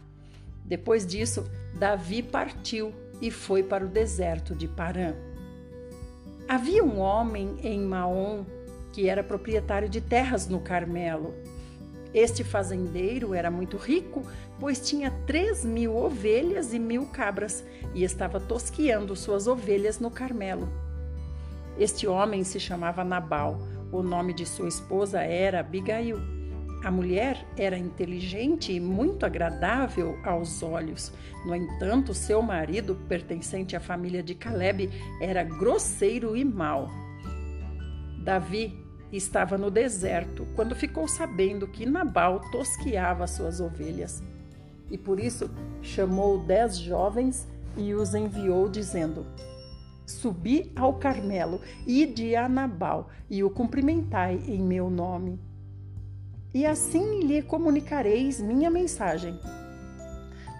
Depois 0.65 1.05
disso, 1.05 1.45
Davi 1.73 2.21
partiu 2.23 2.93
e 3.21 3.31
foi 3.31 3.63
para 3.63 3.85
o 3.85 3.89
deserto 3.89 4.55
de 4.55 4.67
Parã. 4.67 5.13
Havia 6.47 6.83
um 6.83 6.99
homem 6.99 7.57
em 7.63 7.81
Maom 7.81 8.45
que 8.91 9.09
era 9.09 9.21
proprietário 9.21 9.89
de 9.89 9.99
terras 9.99 10.47
no 10.47 10.61
Carmelo. 10.61 11.33
Este 12.13 12.45
fazendeiro 12.45 13.33
era 13.33 13.51
muito 13.51 13.75
rico, 13.75 14.23
pois 14.57 14.79
tinha 14.79 15.11
três 15.27 15.65
mil 15.65 15.97
ovelhas 15.97 16.73
e 16.73 16.79
mil 16.79 17.05
cabras 17.07 17.61
e 17.93 18.05
estava 18.05 18.39
tosquiando 18.39 19.13
suas 19.13 19.47
ovelhas 19.47 19.99
no 19.99 20.09
Carmelo. 20.09 20.69
Este 21.77 22.07
homem 22.07 22.45
se 22.45 22.57
chamava 22.57 23.03
Nabal, 23.03 23.59
o 23.91 24.01
nome 24.01 24.33
de 24.33 24.45
sua 24.45 24.69
esposa 24.69 25.21
era 25.21 25.59
Abigail. 25.59 26.34
A 26.85 26.91
mulher 26.91 27.43
era 27.57 27.75
inteligente 27.79 28.71
e 28.71 28.79
muito 28.79 29.25
agradável 29.25 30.19
aos 30.23 30.61
olhos. 30.61 31.11
No 31.43 31.55
entanto, 31.55 32.13
seu 32.13 32.43
marido, 32.43 32.95
pertencente 33.09 33.75
à 33.75 33.79
família 33.79 34.21
de 34.21 34.35
Caleb, 34.35 34.91
era 35.19 35.43
grosseiro 35.43 36.37
e 36.37 36.45
mau. 36.45 36.87
Davi 38.23 38.77
estava 39.11 39.57
no 39.57 39.71
deserto 39.71 40.45
quando 40.55 40.75
ficou 40.75 41.07
sabendo 41.07 41.67
que 41.67 41.87
Nabal 41.87 42.39
tosquiava 42.51 43.25
suas 43.25 43.59
ovelhas. 43.59 44.21
E 44.91 44.95
por 44.95 45.19
isso 45.19 45.49
chamou 45.81 46.45
dez 46.45 46.77
jovens 46.77 47.47
e 47.75 47.95
os 47.95 48.13
enviou, 48.13 48.69
dizendo: 48.69 49.25
Subi 50.05 50.71
ao 50.75 50.93
Carmelo, 50.99 51.61
ide 51.87 52.35
a 52.35 52.47
Nabal 52.47 53.09
e 53.27 53.43
o 53.43 53.49
cumprimentai 53.49 54.39
em 54.45 54.61
meu 54.61 54.87
nome 54.87 55.39
e 56.55 56.65
assim 56.65 57.19
lhe 57.19 57.41
comunicareis 57.41 58.39
minha 58.39 58.69
mensagem. 58.69 59.37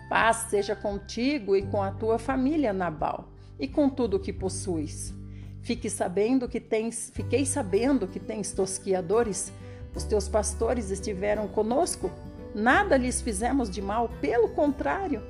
Paz 0.10 0.48
seja 0.50 0.76
contigo 0.76 1.56
e 1.56 1.62
com 1.62 1.82
a 1.82 1.90
tua 1.90 2.20
família, 2.20 2.74
Nabal, 2.74 3.30
e 3.58 3.66
com 3.66 3.88
tudo 3.90 4.18
o 4.18 4.20
que 4.20 4.34
possuis. 4.34 5.14
Fique 5.62 5.90
sabendo 5.90 6.50
que 6.50 6.60
tens, 6.60 7.10
fiquei 7.16 7.46
sabendo 7.46 8.08
que 8.08 8.20
tens 8.20 8.52
tosquiadores. 8.52 9.54
Os 9.96 10.04
teus 10.04 10.28
pastores 10.28 10.92
estiveram 10.92 11.48
conosco. 11.48 12.12
Nada 12.54 12.98
lhes 12.98 13.22
fizemos 13.22 13.70
de 13.70 13.82
mal, 13.82 14.10
pelo 14.20 14.50
contrário, 14.50 15.24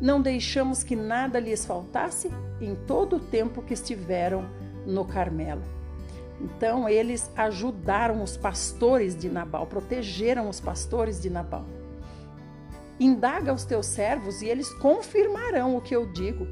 não 0.00 0.22
deixamos 0.22 0.84
que 0.84 0.94
nada 0.94 1.40
lhes 1.40 1.66
faltasse 1.66 2.30
em 2.60 2.76
todo 2.86 3.16
o 3.16 3.20
tempo 3.20 3.62
que 3.62 3.74
estiveram 3.74 4.48
no 4.86 5.04
Carmelo. 5.04 5.77
Então 6.40 6.88
eles 6.88 7.30
ajudaram 7.36 8.22
os 8.22 8.36
pastores 8.36 9.16
de 9.16 9.28
Nabal, 9.28 9.66
protegeram 9.66 10.48
os 10.48 10.60
pastores 10.60 11.20
de 11.20 11.28
Nabal. 11.28 11.64
Indaga 13.00 13.52
os 13.52 13.64
teus 13.64 13.86
servos 13.86 14.42
e 14.42 14.46
eles 14.46 14.70
confirmarão 14.74 15.76
o 15.76 15.80
que 15.80 15.94
eu 15.94 16.06
digo. 16.06 16.46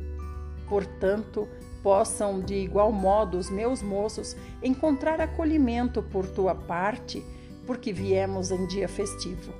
Portanto, 0.69 1.49
possam 1.83 2.41
de 2.41 2.55
igual 2.55 2.91
modo 2.91 3.39
os 3.39 3.49
meus 3.49 3.83
moços 3.83 4.37
encontrar 4.63 5.21
acolhimento 5.21 6.03
por 6.03 6.27
tua 6.27 6.55
parte, 6.55 7.25
porque 7.67 7.93
viemos 7.93 8.51
em 8.51 8.67
dia 8.67 8.89
festivo. 8.89 9.53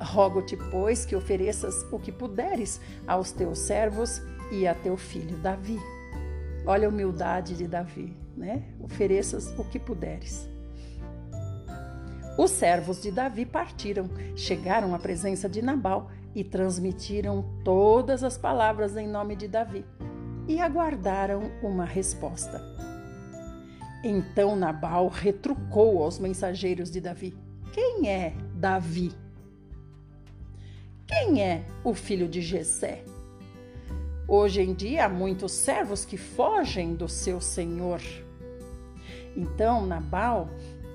Rogo-te, 0.00 0.56
pois, 0.56 1.04
que 1.04 1.14
ofereças 1.14 1.84
o 1.92 1.98
que 1.98 2.10
puderes 2.10 2.80
aos 3.06 3.32
teus 3.32 3.58
servos 3.58 4.20
e 4.50 4.66
a 4.66 4.74
teu 4.74 4.96
filho 4.96 5.36
Davi. 5.36 5.78
Olha 6.66 6.86
a 6.86 6.90
humildade 6.90 7.56
de 7.56 7.66
Davi, 7.66 8.16
né? 8.36 8.62
Ofereças 8.80 9.52
o 9.58 9.64
que 9.64 9.78
puderes. 9.78 10.48
Os 12.38 12.50
servos 12.50 13.02
de 13.02 13.10
Davi 13.10 13.44
partiram, 13.44 14.08
chegaram 14.34 14.94
à 14.94 14.98
presença 14.98 15.48
de 15.48 15.60
Nabal 15.60 16.10
e 16.34 16.42
transmitiram 16.42 17.44
todas 17.64 18.22
as 18.24 18.38
palavras 18.38 18.96
em 18.96 19.06
nome 19.06 19.36
de 19.36 19.48
Davi 19.48 19.84
e 20.48 20.60
aguardaram 20.60 21.50
uma 21.62 21.84
resposta. 21.84 22.60
Então 24.02 24.56
Nabal 24.56 25.08
retrucou 25.08 26.02
aos 26.02 26.18
mensageiros 26.18 26.90
de 26.90 27.00
Davi: 27.00 27.36
Quem 27.72 28.08
é 28.08 28.32
Davi? 28.54 29.12
Quem 31.06 31.42
é 31.42 31.64
o 31.84 31.92
filho 31.92 32.28
de 32.28 32.40
Jessé? 32.40 33.04
Hoje 34.30 34.62
em 34.62 34.72
dia 34.72 35.06
há 35.06 35.08
muitos 35.08 35.50
servos 35.50 36.04
que 36.04 36.16
fogem 36.16 36.94
do 36.94 37.08
seu 37.08 37.40
senhor. 37.40 38.00
Então 39.36 39.84
Nabal 39.84 40.48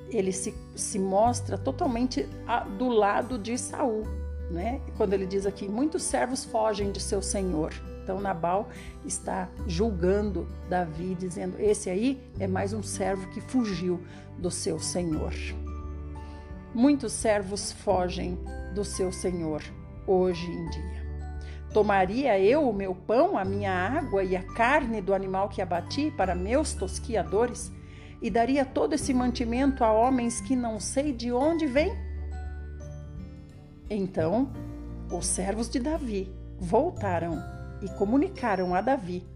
ele 0.10 0.32
se, 0.32 0.56
se 0.74 0.98
mostra 0.98 1.58
totalmente 1.58 2.26
a, 2.48 2.62
do 2.62 2.88
lado 2.88 3.38
de 3.38 3.58
Saul, 3.58 4.04
né? 4.50 4.80
Quando 4.96 5.12
ele 5.12 5.26
diz 5.26 5.46
aqui 5.46 5.68
muitos 5.68 6.04
servos 6.04 6.46
fogem 6.46 6.94
de 6.94 7.02
seu 7.02 7.22
senhor. 7.22 7.74
Então 8.02 8.22
Nabal 8.22 8.70
está 9.04 9.50
julgando 9.68 10.48
Davi, 10.70 11.14
dizendo: 11.14 11.60
esse 11.60 11.90
aí 11.90 12.24
é 12.40 12.48
mais 12.48 12.72
um 12.72 12.82
servo 12.82 13.30
que 13.32 13.42
fugiu 13.42 14.00
do 14.38 14.50
seu 14.50 14.80
senhor. 14.80 15.34
Muitos 16.74 17.12
servos 17.12 17.74
fogem 17.74 18.40
do 18.74 18.86
seu 18.86 19.12
senhor 19.12 19.62
hoje 20.08 20.50
em 20.50 20.70
dia. 20.70 21.05
Tomaria 21.76 22.40
eu 22.40 22.70
o 22.70 22.74
meu 22.74 22.96
pão, 22.96 23.38
a 23.38 23.44
minha 23.44 23.70
água 23.70 24.24
e 24.24 24.34
a 24.34 24.42
carne 24.42 25.02
do 25.02 25.14
animal 25.14 25.50
que 25.50 25.62
abati 25.62 26.10
para 26.10 26.34
meus 26.34 26.74
tosquiadores 26.74 27.70
e 28.22 28.30
daria 28.30 28.64
todo 28.64 28.94
esse 28.94 29.14
mantimento 29.14 29.84
a 29.84 29.92
homens 29.92 30.40
que 30.40 30.56
não 30.56 30.80
sei 30.80 31.12
de 31.12 31.34
onde 31.34 31.68
vêm? 31.68 31.92
Então, 33.90 34.54
os 35.12 35.26
servos 35.26 35.70
de 35.70 35.82
Davi 35.82 36.34
voltaram 36.58 37.44
e 37.82 37.90
comunicaram 37.90 38.74
a 38.74 38.80
Davi 38.80 39.28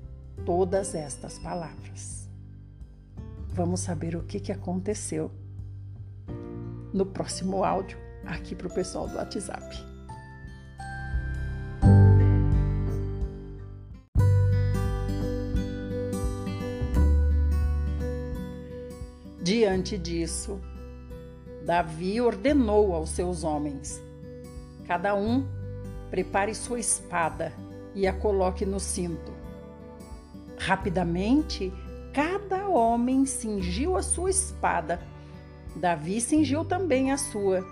todas 0.45 0.95
estas 0.95 1.37
palavras. 1.39 2.29
Vamos 3.49 3.81
saber 3.81 4.15
o 4.15 4.23
que, 4.23 4.39
que 4.39 4.53
aconteceu 4.53 5.29
no 6.93 7.05
próximo 7.05 7.65
áudio 7.65 7.97
aqui 8.25 8.55
para 8.55 8.67
o 8.67 8.73
pessoal 8.73 9.09
do 9.09 9.17
WhatsApp. 9.17 9.88
Diante 19.69 19.99
disso, 19.99 20.59
Davi 21.63 22.19
ordenou 22.19 22.91
aos 22.91 23.11
seus 23.11 23.43
homens: 23.43 24.01
cada 24.87 25.13
um 25.13 25.45
prepare 26.09 26.55
sua 26.55 26.79
espada 26.79 27.53
e 27.93 28.07
a 28.07 28.13
coloque 28.13 28.65
no 28.65 28.79
cinto. 28.79 29.31
Rapidamente, 30.57 31.71
cada 32.11 32.67
homem 32.67 33.27
cingiu 33.27 33.95
a 33.95 34.01
sua 34.01 34.31
espada. 34.31 34.99
Davi 35.75 36.19
cingiu 36.19 36.65
também 36.65 37.11
a 37.11 37.17
sua. 37.17 37.63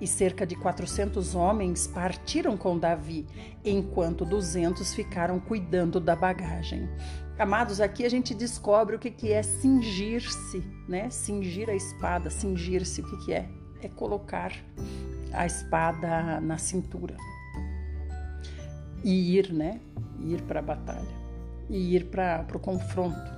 E 0.00 0.06
cerca 0.06 0.44
de 0.44 0.56
400 0.56 1.36
homens 1.36 1.86
partiram 1.86 2.56
com 2.56 2.76
Davi, 2.76 3.24
enquanto 3.64 4.24
200 4.24 4.92
ficaram 4.92 5.38
cuidando 5.38 6.00
da 6.00 6.16
bagagem. 6.16 6.88
Amados, 7.38 7.82
aqui 7.82 8.02
a 8.06 8.08
gente 8.08 8.34
descobre 8.34 8.96
o 8.96 8.98
que, 8.98 9.10
que 9.10 9.30
é 9.30 9.42
cingir-se, 9.42 10.64
né? 10.88 11.10
Cingir 11.10 11.68
a 11.68 11.74
espada, 11.74 12.30
cingir-se, 12.30 13.02
o 13.02 13.04
que, 13.04 13.26
que 13.26 13.34
é? 13.34 13.46
É 13.82 13.88
colocar 13.88 14.52
a 15.34 15.44
espada 15.44 16.40
na 16.40 16.56
cintura 16.56 17.14
e 19.04 19.36
ir, 19.36 19.52
né? 19.52 19.82
Ir 20.18 20.40
para 20.42 20.60
a 20.60 20.62
batalha 20.62 21.14
e 21.68 21.94
ir 21.94 22.06
para 22.06 22.46
o 22.54 22.58
confronto. 22.58 23.36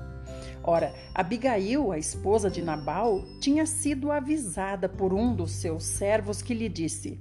Ora, 0.62 0.94
Abigail, 1.12 1.90
a 1.90 1.98
esposa 1.98 2.48
de 2.48 2.62
Nabal, 2.62 3.24
tinha 3.40 3.66
sido 3.66 4.12
avisada 4.12 4.88
por 4.88 5.12
um 5.12 5.34
dos 5.34 5.50
seus 5.50 5.82
servos 5.82 6.40
que 6.40 6.54
lhe 6.54 6.68
disse: 6.68 7.20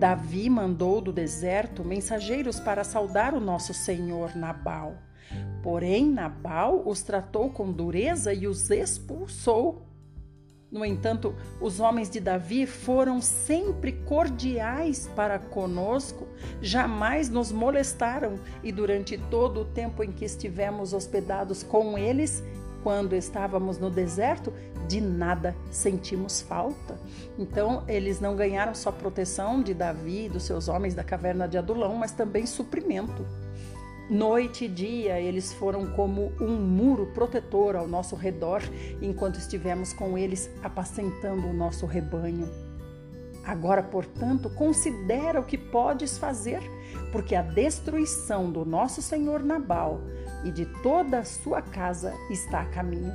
Davi 0.00 0.50
mandou 0.50 1.00
do 1.00 1.12
deserto 1.12 1.84
mensageiros 1.84 2.58
para 2.58 2.82
saudar 2.82 3.34
o 3.34 3.40
nosso 3.40 3.72
senhor 3.72 4.34
Nabal. 4.34 4.96
Porém, 5.62 6.08
Nabal 6.08 6.82
os 6.86 7.02
tratou 7.02 7.50
com 7.50 7.70
dureza 7.70 8.32
e 8.32 8.46
os 8.46 8.70
expulsou. 8.70 9.86
No 10.70 10.84
entanto, 10.84 11.34
os 11.60 11.80
homens 11.80 12.08
de 12.08 12.20
Davi 12.20 12.64
foram 12.64 13.20
sempre 13.20 13.92
cordiais 13.92 15.10
para 15.16 15.36
conosco, 15.38 16.28
jamais 16.62 17.28
nos 17.28 17.50
molestaram, 17.50 18.38
e 18.62 18.70
durante 18.70 19.18
todo 19.18 19.62
o 19.62 19.64
tempo 19.64 20.04
em 20.04 20.12
que 20.12 20.24
estivemos 20.24 20.92
hospedados 20.92 21.64
com 21.64 21.98
eles, 21.98 22.42
quando 22.84 23.16
estávamos 23.16 23.78
no 23.78 23.90
deserto, 23.90 24.52
de 24.86 25.00
nada 25.00 25.56
sentimos 25.70 26.40
falta. 26.40 26.98
Então, 27.36 27.84
eles 27.88 28.20
não 28.20 28.36
ganharam 28.36 28.74
só 28.74 28.92
proteção 28.92 29.62
de 29.62 29.74
Davi 29.74 30.26
e 30.26 30.28
dos 30.28 30.44
seus 30.44 30.68
homens 30.68 30.94
da 30.94 31.04
caverna 31.04 31.48
de 31.48 31.58
Adulão, 31.58 31.94
mas 31.96 32.12
também 32.12 32.46
suprimento. 32.46 33.26
Noite 34.10 34.64
e 34.64 34.68
dia 34.68 35.20
eles 35.20 35.52
foram 35.52 35.86
como 35.92 36.32
um 36.40 36.56
muro 36.56 37.06
protetor 37.14 37.76
ao 37.76 37.86
nosso 37.86 38.16
redor 38.16 38.60
enquanto 39.00 39.38
estivemos 39.38 39.92
com 39.92 40.18
eles 40.18 40.50
apacentando 40.64 41.46
o 41.46 41.52
nosso 41.52 41.86
rebanho. 41.86 42.48
Agora, 43.44 43.84
portanto, 43.84 44.50
considera 44.50 45.38
o 45.38 45.44
que 45.44 45.56
podes 45.56 46.18
fazer, 46.18 46.60
porque 47.12 47.36
a 47.36 47.42
destruição 47.42 48.50
do 48.50 48.64
nosso 48.64 49.00
senhor 49.00 49.44
Nabal 49.44 50.00
e 50.44 50.50
de 50.50 50.66
toda 50.82 51.20
a 51.20 51.24
sua 51.24 51.62
casa 51.62 52.12
está 52.30 52.62
a 52.62 52.66
caminho. 52.66 53.14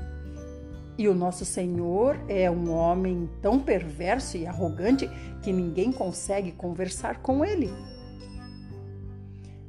E 0.97 1.09
o 1.09 1.13
nosso 1.13 1.43
Senhor 1.43 2.17
é 2.29 2.49
um 2.49 2.71
homem 2.71 3.29
tão 3.41 3.59
perverso 3.59 4.37
e 4.37 4.47
arrogante 4.47 5.09
que 5.43 5.51
ninguém 5.51 5.91
consegue 5.91 6.53
conversar 6.53 7.21
com 7.21 7.43
ele. 7.43 7.69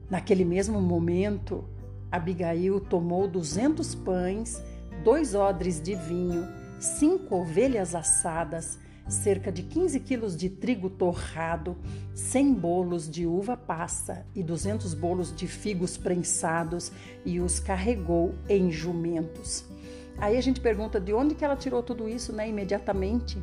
Naquele 0.08 0.44
mesmo 0.44 0.80
momento, 0.80 1.64
Abigail 2.10 2.80
tomou 2.80 3.26
duzentos 3.26 3.94
pães, 3.94 4.62
dois 5.02 5.34
odres 5.34 5.80
de 5.80 5.94
vinho, 5.94 6.46
cinco 6.78 7.36
ovelhas 7.36 7.94
assadas, 7.94 8.78
cerca 9.08 9.52
de 9.52 9.62
15 9.62 10.00
quilos 10.00 10.36
de 10.36 10.48
trigo 10.48 10.90
torrado, 10.90 11.76
100 12.14 12.54
bolos 12.54 13.10
de 13.10 13.26
uva 13.26 13.56
passa 13.56 14.26
e 14.34 14.42
200 14.42 14.94
bolos 14.94 15.34
de 15.34 15.46
figos 15.46 15.96
prensados 15.96 16.90
e 17.24 17.40
os 17.40 17.60
carregou 17.60 18.34
em 18.48 18.70
jumentos. 18.70 19.64
Aí 20.18 20.36
a 20.36 20.40
gente 20.40 20.60
pergunta 20.60 21.00
de 21.00 21.12
onde 21.12 21.34
que 21.34 21.44
ela 21.44 21.56
tirou 21.56 21.82
tudo 21.82 22.08
isso, 22.08 22.32
né? 22.32 22.48
Imediatamente 22.48 23.38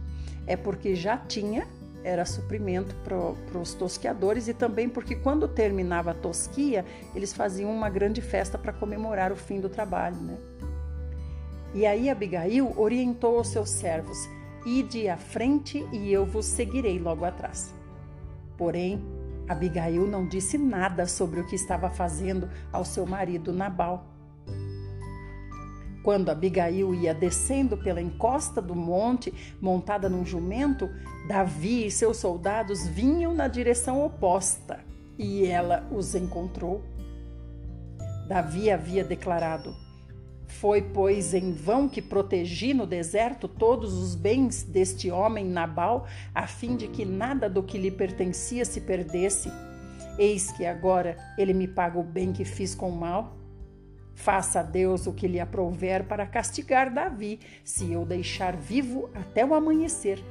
é 0.47 0.57
porque 0.57 0.95
já 0.95 1.17
tinha 1.17 1.67
era 2.03 2.25
suprimento 2.25 2.95
para 3.03 3.59
os 3.59 3.73
tosqueadores 3.73 4.47
e 4.47 4.53
também 4.53 4.89
porque 4.89 5.15
quando 5.15 5.47
terminava 5.47 6.11
a 6.11 6.13
tosquia, 6.13 6.85
eles 7.15 7.33
faziam 7.33 7.71
uma 7.71 7.89
grande 7.89 8.21
festa 8.21 8.57
para 8.57 8.73
comemorar 8.73 9.31
o 9.31 9.35
fim 9.35 9.59
do 9.59 9.69
trabalho, 9.69 10.17
né? 10.17 10.37
E 11.73 11.85
aí 11.85 12.09
Abigail 12.09 12.71
orientou 12.77 13.39
os 13.39 13.47
seus 13.47 13.69
servos: 13.69 14.17
Ide 14.65 15.09
à 15.09 15.17
frente 15.17 15.85
e 15.91 16.11
eu 16.11 16.25
vos 16.25 16.45
seguirei 16.45 16.99
logo 16.99 17.25
atrás. 17.25 17.73
Porém, 18.57 19.03
Abigail 19.47 20.07
não 20.07 20.27
disse 20.27 20.57
nada 20.57 21.07
sobre 21.07 21.39
o 21.39 21.45
que 21.45 21.55
estava 21.55 21.89
fazendo 21.89 22.49
ao 22.71 22.85
seu 22.85 23.05
marido 23.05 23.51
Nabal. 23.51 24.12
Quando 26.03 26.29
Abigail 26.29 26.93
ia 26.93 27.13
descendo 27.13 27.77
pela 27.77 28.01
encosta 28.01 28.61
do 28.61 28.75
monte, 28.75 29.33
montada 29.61 30.09
num 30.09 30.25
jumento, 30.25 30.89
Davi 31.27 31.87
e 31.87 31.91
seus 31.91 32.17
soldados 32.17 32.85
vinham 32.85 33.33
na 33.33 33.47
direção 33.47 34.05
oposta 34.05 34.79
e 35.17 35.45
ela 35.45 35.87
os 35.91 36.13
encontrou. 36.13 36.81
Davi 38.27 38.69
havia 38.69 39.03
declarado: 39.03 39.73
Foi, 40.45 40.81
pois, 40.81 41.33
em 41.33 41.53
vão 41.53 41.87
que 41.87 42.01
protegi 42.01 42.73
no 42.73 42.85
deserto 42.85 43.47
todos 43.47 43.93
os 43.93 44.13
bens 44.15 44.63
deste 44.63 45.09
homem 45.09 45.45
Nabal, 45.45 46.05
a 46.35 46.47
fim 46.47 46.75
de 46.75 46.87
que 46.89 47.05
nada 47.05 47.49
do 47.49 47.63
que 47.63 47.77
lhe 47.77 47.91
pertencia 47.91 48.65
se 48.65 48.81
perdesse. 48.81 49.49
Eis 50.17 50.51
que 50.51 50.65
agora 50.65 51.17
ele 51.37 51.53
me 51.53 51.67
paga 51.67 51.97
o 51.97 52.03
bem 52.03 52.33
que 52.33 52.45
fiz 52.45 52.75
com 52.75 52.89
o 52.89 52.95
mal. 52.95 53.37
Faça 54.15 54.59
a 54.59 54.63
Deus 54.63 55.07
o 55.07 55.13
que 55.13 55.27
lhe 55.27 55.39
aprouver 55.39 56.05
para 56.05 56.25
castigar 56.25 56.93
Davi, 56.93 57.39
se 57.63 57.91
eu 57.91 58.05
deixar 58.05 58.55
vivo 58.55 59.09
até 59.13 59.45
o 59.45 59.53
amanhecer, 59.53 60.23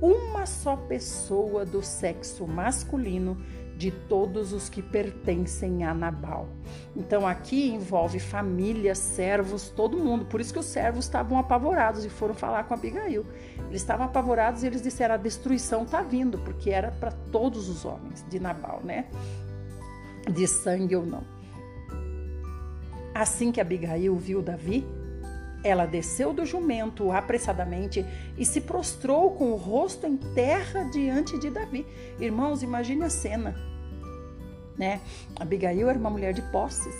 uma 0.00 0.46
só 0.46 0.76
pessoa 0.76 1.64
do 1.64 1.82
sexo 1.82 2.46
masculino 2.46 3.36
de 3.78 3.92
todos 3.92 4.52
os 4.52 4.68
que 4.68 4.82
pertencem 4.82 5.84
a 5.84 5.94
Nabal. 5.94 6.48
Então 6.96 7.26
aqui 7.26 7.70
envolve 7.70 8.18
família, 8.18 8.92
servos, 8.94 9.68
todo 9.68 9.96
mundo. 9.96 10.24
Por 10.24 10.40
isso 10.40 10.52
que 10.52 10.58
os 10.58 10.66
servos 10.66 11.04
estavam 11.04 11.38
apavorados 11.38 12.04
e 12.04 12.10
foram 12.10 12.34
falar 12.34 12.64
com 12.64 12.74
Abigail. 12.74 13.24
Eles 13.68 13.80
estavam 13.80 14.04
apavorados 14.06 14.64
e 14.64 14.66
eles 14.66 14.82
disseram: 14.82 15.14
a 15.14 15.18
destruição 15.18 15.84
está 15.84 16.02
vindo, 16.02 16.38
porque 16.38 16.70
era 16.70 16.90
para 16.90 17.12
todos 17.12 17.68
os 17.68 17.84
homens 17.84 18.26
de 18.28 18.40
Nabal, 18.40 18.80
né? 18.82 19.06
De 20.28 20.46
sangue 20.48 20.96
ou 20.96 21.06
não. 21.06 21.37
Assim 23.18 23.50
que 23.50 23.60
Abigail 23.60 24.14
viu 24.14 24.40
Davi, 24.40 24.86
ela 25.64 25.86
desceu 25.86 26.32
do 26.32 26.46
jumento 26.46 27.10
apressadamente 27.10 28.06
e 28.36 28.46
se 28.46 28.60
prostrou 28.60 29.32
com 29.32 29.50
o 29.50 29.56
rosto 29.56 30.06
em 30.06 30.16
terra 30.16 30.84
diante 30.84 31.36
de 31.36 31.50
Davi. 31.50 31.84
Irmãos, 32.20 32.62
imagine 32.62 33.02
a 33.02 33.10
cena. 33.10 33.56
Né? 34.78 35.00
Abigail 35.34 35.90
era 35.90 35.98
uma 35.98 36.08
mulher 36.08 36.32
de 36.32 36.42
posses. 36.52 36.94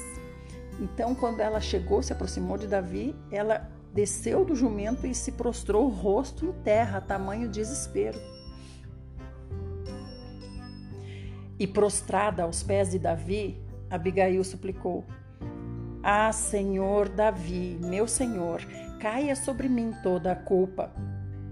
Então, 0.80 1.14
quando 1.14 1.38
ela 1.38 1.60
chegou, 1.60 2.02
se 2.02 2.12
aproximou 2.12 2.58
de 2.58 2.66
Davi, 2.66 3.14
ela 3.30 3.70
desceu 3.94 4.44
do 4.44 4.56
jumento 4.56 5.06
e 5.06 5.14
se 5.14 5.30
prostrou 5.30 5.86
o 5.86 5.88
rosto 5.88 6.46
em 6.46 6.52
terra, 6.64 7.00
tamanho 7.00 7.48
desespero. 7.48 8.18
E 11.56 11.64
prostrada 11.64 12.42
aos 12.42 12.60
pés 12.60 12.90
de 12.90 12.98
Davi, 12.98 13.56
Abigail 13.88 14.42
suplicou: 14.42 15.04
ah, 16.10 16.32
Senhor 16.32 17.06
Davi, 17.10 17.78
meu 17.82 18.08
Senhor, 18.08 18.62
caia 18.98 19.36
sobre 19.36 19.68
mim 19.68 19.92
toda 20.02 20.32
a 20.32 20.34
culpa. 20.34 20.90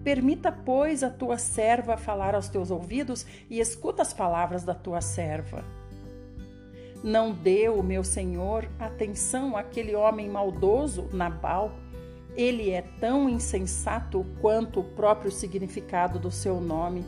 Permita, 0.02 0.50
pois, 0.50 1.02
a 1.02 1.10
tua 1.10 1.36
serva 1.36 1.98
falar 1.98 2.34
aos 2.34 2.48
teus 2.48 2.70
ouvidos 2.70 3.26
e 3.50 3.60
escuta 3.60 4.00
as 4.00 4.14
palavras 4.14 4.64
da 4.64 4.72
tua 4.72 5.02
serva. 5.02 5.62
Não 7.04 7.32
deu, 7.32 7.82
meu 7.82 8.02
Senhor, 8.02 8.66
atenção 8.80 9.58
àquele 9.58 9.94
homem 9.94 10.26
maldoso, 10.26 11.06
Nabal. 11.12 11.72
Ele 12.34 12.70
é 12.70 12.80
tão 12.98 13.28
insensato 13.28 14.24
quanto 14.40 14.80
o 14.80 14.84
próprio 14.84 15.30
significado 15.30 16.18
do 16.18 16.30
seu 16.30 16.62
nome. 16.62 17.04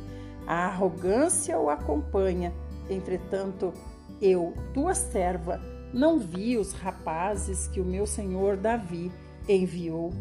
A 0.46 0.66
arrogância 0.66 1.58
o 1.58 1.70
acompanha. 1.70 2.52
Entretanto, 2.90 3.72
eu, 4.20 4.52
tua 4.74 4.94
serva, 4.94 5.58
não 5.92 6.18
vi 6.18 6.56
os 6.56 6.72
rapazes 6.72 7.68
que 7.68 7.80
o 7.80 7.84
meu 7.84 8.06
senhor 8.06 8.56
Davi 8.56 9.10
enviou. 9.48 10.12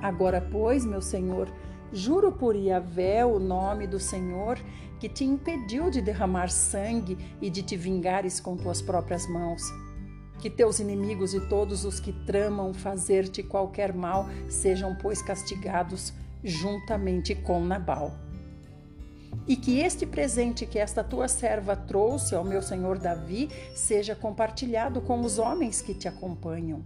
Agora, 0.00 0.40
pois, 0.40 0.84
meu 0.84 1.00
senhor, 1.00 1.48
juro 1.92 2.30
por 2.30 2.54
Iavé 2.54 3.24
o 3.24 3.38
nome 3.38 3.86
do 3.86 3.98
Senhor 3.98 4.58
que 5.00 5.08
te 5.08 5.24
impediu 5.24 5.90
de 5.90 6.00
derramar 6.00 6.48
sangue 6.48 7.18
e 7.40 7.50
de 7.50 7.62
te 7.62 7.76
vingares 7.76 8.38
com 8.38 8.56
tuas 8.56 8.80
próprias 8.80 9.28
mãos. 9.28 9.62
Que 10.38 10.50
teus 10.50 10.78
inimigos 10.78 11.34
e 11.34 11.40
todos 11.48 11.84
os 11.84 11.98
que 11.98 12.12
tramam 12.12 12.72
fazer-te 12.72 13.42
qualquer 13.42 13.94
mal 13.94 14.26
sejam, 14.48 14.94
pois, 14.94 15.22
castigados 15.22 16.12
juntamente 16.44 17.34
com 17.34 17.64
Nabal 17.64 18.25
e 19.46 19.56
que 19.56 19.80
este 19.80 20.04
presente 20.04 20.66
que 20.66 20.78
esta 20.78 21.04
tua 21.04 21.28
serva 21.28 21.76
trouxe 21.76 22.34
ao 22.34 22.44
meu 22.44 22.60
senhor 22.60 22.98
Davi 22.98 23.48
seja 23.74 24.14
compartilhado 24.14 25.00
com 25.00 25.20
os 25.20 25.38
homens 25.38 25.80
que 25.80 25.94
te 25.94 26.08
acompanham. 26.08 26.84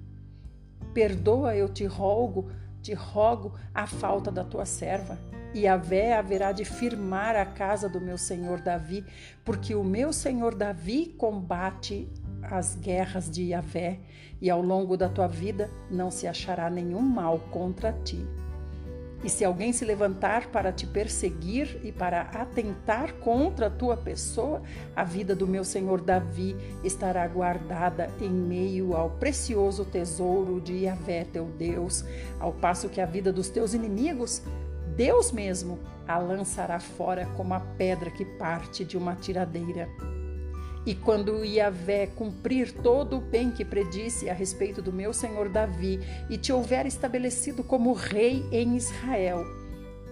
Perdoa, 0.92 1.56
eu 1.56 1.68
te 1.68 1.84
rogo, 1.84 2.50
te 2.82 2.92
rogo 2.94 3.54
a 3.74 3.86
falta 3.86 4.30
da 4.30 4.44
tua 4.44 4.64
serva. 4.64 5.18
E 5.52 5.66
a 5.66 5.76
vé 5.76 6.14
haverá 6.14 6.52
de 6.52 6.64
firmar 6.64 7.34
a 7.34 7.44
casa 7.44 7.88
do 7.88 8.00
meu 8.00 8.16
senhor 8.16 8.60
Davi, 8.60 9.04
porque 9.44 9.74
o 9.74 9.82
meu 9.82 10.12
senhor 10.12 10.54
Davi 10.54 11.14
combate 11.18 12.08
as 12.42 12.76
guerras 12.76 13.28
de 13.28 13.44
Yahvé, 13.46 14.00
e 14.40 14.48
ao 14.48 14.62
longo 14.62 14.96
da 14.96 15.08
tua 15.08 15.26
vida 15.26 15.68
não 15.90 16.10
se 16.10 16.26
achará 16.26 16.70
nenhum 16.70 17.00
mal 17.00 17.38
contra 17.50 17.92
ti. 17.92 18.24
E 19.22 19.28
se 19.28 19.44
alguém 19.44 19.72
se 19.72 19.84
levantar 19.84 20.46
para 20.46 20.72
te 20.72 20.86
perseguir 20.86 21.78
e 21.84 21.92
para 21.92 22.22
atentar 22.22 23.12
contra 23.14 23.66
a 23.66 23.70
tua 23.70 23.96
pessoa, 23.96 24.62
a 24.96 25.04
vida 25.04 25.36
do 25.36 25.46
meu 25.46 25.62
senhor 25.62 26.00
Davi 26.00 26.56
estará 26.82 27.26
guardada 27.28 28.10
em 28.18 28.30
meio 28.30 28.96
ao 28.96 29.10
precioso 29.10 29.84
tesouro 29.84 30.60
de 30.60 30.84
Yahvé, 30.84 31.24
teu 31.24 31.44
Deus, 31.44 32.04
ao 32.38 32.52
passo 32.52 32.88
que 32.88 33.00
a 33.00 33.06
vida 33.06 33.30
dos 33.30 33.50
teus 33.50 33.74
inimigos, 33.74 34.42
Deus 34.96 35.30
mesmo, 35.32 35.78
a 36.08 36.18
lançará 36.18 36.80
fora 36.80 37.26
como 37.36 37.54
a 37.54 37.60
pedra 37.60 38.10
que 38.10 38.24
parte 38.24 38.84
de 38.84 38.96
uma 38.96 39.14
tiradeira. 39.14 39.88
E 40.86 40.94
quando 40.94 41.44
Iavé 41.44 42.06
cumprir 42.06 42.72
todo 42.72 43.18
o 43.18 43.20
bem 43.20 43.50
que 43.50 43.64
predisse 43.64 44.30
a 44.30 44.32
respeito 44.32 44.80
do 44.80 44.92
meu 44.92 45.12
senhor 45.12 45.48
Davi 45.48 46.00
e 46.30 46.38
te 46.38 46.52
houver 46.52 46.86
estabelecido 46.86 47.62
como 47.62 47.92
rei 47.92 48.44
em 48.50 48.76
Israel, 48.76 49.44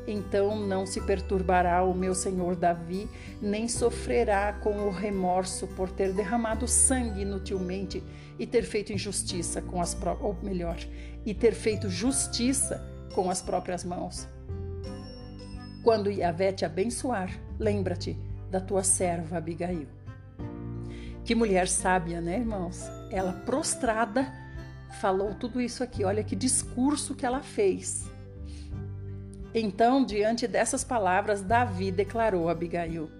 então 0.09 0.59
não 0.59 0.87
se 0.87 1.03
perturbará 1.03 1.83
o 1.83 1.95
meu 1.95 2.15
senhor 2.15 2.57
Davi, 2.57 3.09
nem 3.43 3.69
sofrerá 3.69 4.55
com 4.55 4.87
o 4.87 4.91
remorso 4.91 5.67
por 5.69 5.91
ter 5.91 6.15
derramado 6.15 6.67
sangue 6.67 7.23
inutilmente 7.23 8.03
e 8.39 8.47
ter 8.47 8.63
feito 8.63 8.93
injustiça 8.93 9.61
com 9.61 9.83
as 9.83 9.97
ou 10.21 10.35
melhor, 10.43 10.79
e 11.27 11.35
ter 11.35 11.53
feito 11.53 11.91
justiça 11.91 12.83
com 13.15 13.31
as 13.31 13.43
próprias 13.43 13.85
mãos. 13.85 14.27
Quando 15.85 16.11
Iavé 16.11 16.53
te 16.53 16.65
abençoar, 16.65 17.31
lembra-te 17.59 18.17
da 18.51 18.61
tua 18.61 18.83
serva 18.83 19.37
Abigail. 19.37 19.98
Que 21.29 21.35
mulher 21.35 21.69
sábia, 21.69 22.23
né, 22.23 22.39
irmãos? 22.39 22.89
Ela 23.11 23.35
prostrada 23.45 24.33
falou 24.99 25.35
tudo 25.35 25.61
isso 25.61 25.85
aqui. 25.85 26.03
Olha 26.03 26.25
que 26.25 26.35
discurso 26.35 27.15
que 27.15 27.27
ela 27.27 27.43
fez. 27.43 28.11
Então, 29.55 30.03
diante 30.07 30.47
dessas 30.47 30.85
palavras, 30.85 31.43
Davi 31.43 31.93
declarou 31.93 32.49
a 32.49 32.53
Abigail. 32.53 33.11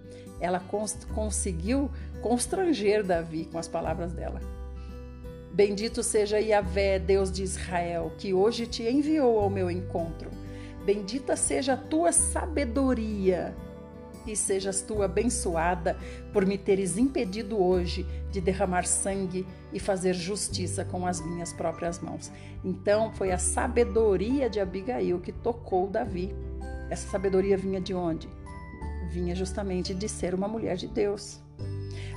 Ela 0.41 0.59
cons 0.59 0.97
conseguiu 1.13 1.91
constranger 2.19 3.03
Davi 3.03 3.45
com 3.45 3.59
as 3.59 3.67
palavras 3.67 4.11
dela. 4.11 4.41
Bendito 5.53 6.01
seja 6.01 6.39
Yahvé, 6.39 6.97
Deus 6.97 7.31
de 7.31 7.43
Israel, 7.43 8.11
que 8.17 8.33
hoje 8.33 8.65
te 8.65 8.81
enviou 8.81 9.39
ao 9.39 9.51
meu 9.51 9.69
encontro. 9.69 10.31
Bendita 10.83 11.35
seja 11.35 11.73
a 11.73 11.77
tua 11.77 12.11
sabedoria 12.11 13.55
e 14.25 14.35
sejas 14.35 14.81
tu 14.81 15.01
abençoada 15.01 15.97
por 16.31 16.45
me 16.45 16.57
teres 16.57 16.97
impedido 16.97 17.61
hoje 17.61 18.05
de 18.31 18.39
derramar 18.39 18.85
sangue 18.85 19.45
e 19.73 19.79
fazer 19.79 20.13
justiça 20.13 20.85
com 20.85 21.05
as 21.05 21.21
minhas 21.25 21.53
próprias 21.53 21.99
mãos. 21.99 22.31
Então 22.63 23.11
foi 23.13 23.31
a 23.31 23.37
sabedoria 23.37 24.49
de 24.49 24.59
Abigail 24.59 25.19
que 25.19 25.31
tocou 25.31 25.87
Davi. 25.87 26.33
Essa 26.89 27.09
sabedoria 27.09 27.57
vinha 27.57 27.79
de 27.79 27.93
onde? 27.93 28.29
Vinha 29.09 29.35
justamente 29.35 29.93
de 29.93 30.07
ser 30.07 30.33
uma 30.33 30.47
mulher 30.47 30.75
de 30.75 30.87
Deus. 30.87 31.39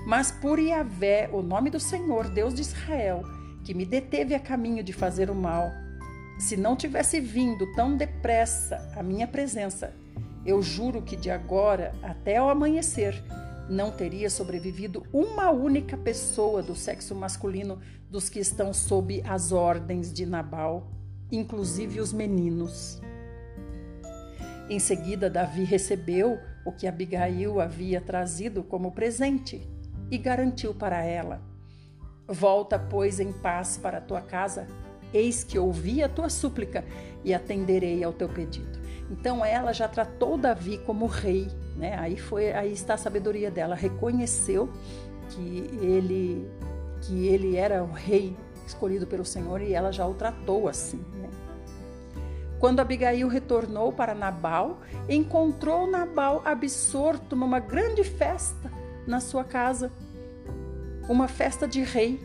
Mas 0.07 0.33
por 0.33 0.59
Yahvé, 0.59 1.31
o 1.33 1.43
nome 1.43 1.71
do 1.71 1.79
Senhor, 1.79 2.29
Deus 2.29 2.55
de 2.55 2.63
Israel, 2.63 3.23
que 3.65 3.73
me 3.73 3.87
deteve 3.87 4.35
a 4.35 4.41
caminho 4.41 4.83
de 4.83 4.93
fazer 4.93 5.31
o 5.31 5.35
mal, 5.35 5.71
se 6.39 6.57
não 6.57 6.75
tivesse 6.75 7.21
vindo 7.21 7.73
tão 7.75 7.97
depressa 7.97 8.91
a 8.97 9.03
minha 9.03 9.29
presença, 9.29 9.95
eu 10.45 10.63
juro 10.63 11.03
que 11.03 11.17
de 11.17 11.31
agora 11.31 11.95
até 12.03 12.43
o 12.43 12.49
amanhecer 12.49 13.23
não 13.69 13.91
teria 13.91 14.29
sobrevivido 14.29 15.07
uma 15.13 15.51
única 15.51 15.97
pessoa 15.97 16.63
do 16.63 16.75
sexo 16.75 17.15
masculino 17.15 17.79
dos 18.11 18.29
que 18.29 18.41
estão 18.41 18.75
sob 18.75 19.23
as 19.27 19.53
ordens 19.53 20.13
de 20.13 20.27
Nabal, 20.27 20.91
inclusive 21.31 22.01
os 22.01 22.13
meninos. 22.13 23.01
Em 24.69 24.79
seguida, 24.79 25.31
Davi 25.31 25.65
recebeu 25.65 26.39
o 26.65 26.73
que 26.73 26.87
Abigail 26.87 27.61
havia 27.61 28.01
trazido 28.01 28.63
como 28.63 28.93
presente 28.93 29.67
e 30.11 30.19
garantiu 30.19 30.75
para 30.75 31.03
ela: 31.03 31.41
Volta, 32.29 32.79
pois, 32.79 33.21
em 33.21 33.33
paz 33.33 33.79
para 33.79 33.99
a 33.99 34.03
tua 34.03 34.21
casa. 34.21 34.67
Eis 35.13 35.45
que 35.45 35.59
ouvi 35.59 36.03
a 36.03 36.09
tua 36.09 36.31
súplica 36.31 36.85
e 37.23 37.35
atenderei 37.35 38.03
ao 38.03 38.15
teu 38.15 38.29
pedido. 38.29 38.82
Então 39.13 39.45
ela 39.45 39.75
já 39.75 39.87
tratou 39.87 40.39
Davi 40.39 40.79
como 40.79 41.07
rei, 41.07 41.47
né? 41.77 41.95
Aí 41.99 42.17
foi, 42.17 42.51
aí 42.53 42.73
está 42.73 42.95
a 42.95 42.97
sabedoria 42.97 43.51
dela, 43.51 43.75
reconheceu 43.75 44.73
que 45.29 45.69
ele 45.83 46.51
que 47.03 47.27
ele 47.27 47.57
era 47.57 47.83
o 47.83 47.93
rei 47.93 48.35
escolhido 48.67 49.07
pelo 49.07 49.25
Senhor 49.25 49.61
e 49.61 49.75
ela 49.75 49.93
já 49.93 50.07
o 50.07 50.15
tratou 50.15 50.67
assim, 50.67 51.05
né? 51.15 51.29
Quando 52.59 52.81
Abigail 52.81 53.29
retornou 53.29 53.93
para 53.93 54.15
Nabal, 54.15 54.79
encontrou 55.09 55.87
Nabal 55.87 56.41
absorto 56.45 57.35
numa 57.37 57.59
grande 57.59 58.05
festa 58.05 58.71
na 59.07 59.21
sua 59.21 59.43
casa, 59.45 59.91
uma 61.09 61.27
festa 61.27 61.67
de 61.67 61.83
rei. 61.83 62.21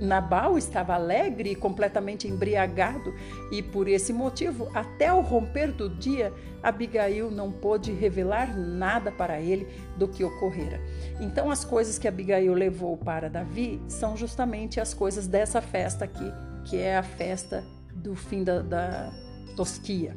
Nabal 0.00 0.56
estava 0.56 0.94
alegre 0.94 1.50
e 1.50 1.56
completamente 1.56 2.28
embriagado, 2.28 3.14
e 3.50 3.62
por 3.62 3.88
esse 3.88 4.12
motivo, 4.12 4.70
até 4.74 5.12
o 5.12 5.20
romper 5.20 5.72
do 5.72 5.88
dia, 5.88 6.32
Abigail 6.62 7.30
não 7.30 7.50
pôde 7.50 7.92
revelar 7.92 8.56
nada 8.56 9.10
para 9.10 9.40
ele 9.40 9.66
do 9.96 10.06
que 10.08 10.24
ocorrera. 10.24 10.80
Então, 11.20 11.50
as 11.50 11.64
coisas 11.64 11.98
que 11.98 12.06
Abigail 12.06 12.54
levou 12.54 12.96
para 12.96 13.28
Davi 13.28 13.80
são 13.88 14.16
justamente 14.16 14.80
as 14.80 14.94
coisas 14.94 15.26
dessa 15.26 15.60
festa 15.60 16.04
aqui, 16.04 16.32
que 16.64 16.76
é 16.76 16.96
a 16.96 17.02
festa 17.02 17.64
do 17.94 18.14
fim 18.14 18.44
da, 18.44 18.62
da 18.62 19.12
tosquia. 19.56 20.16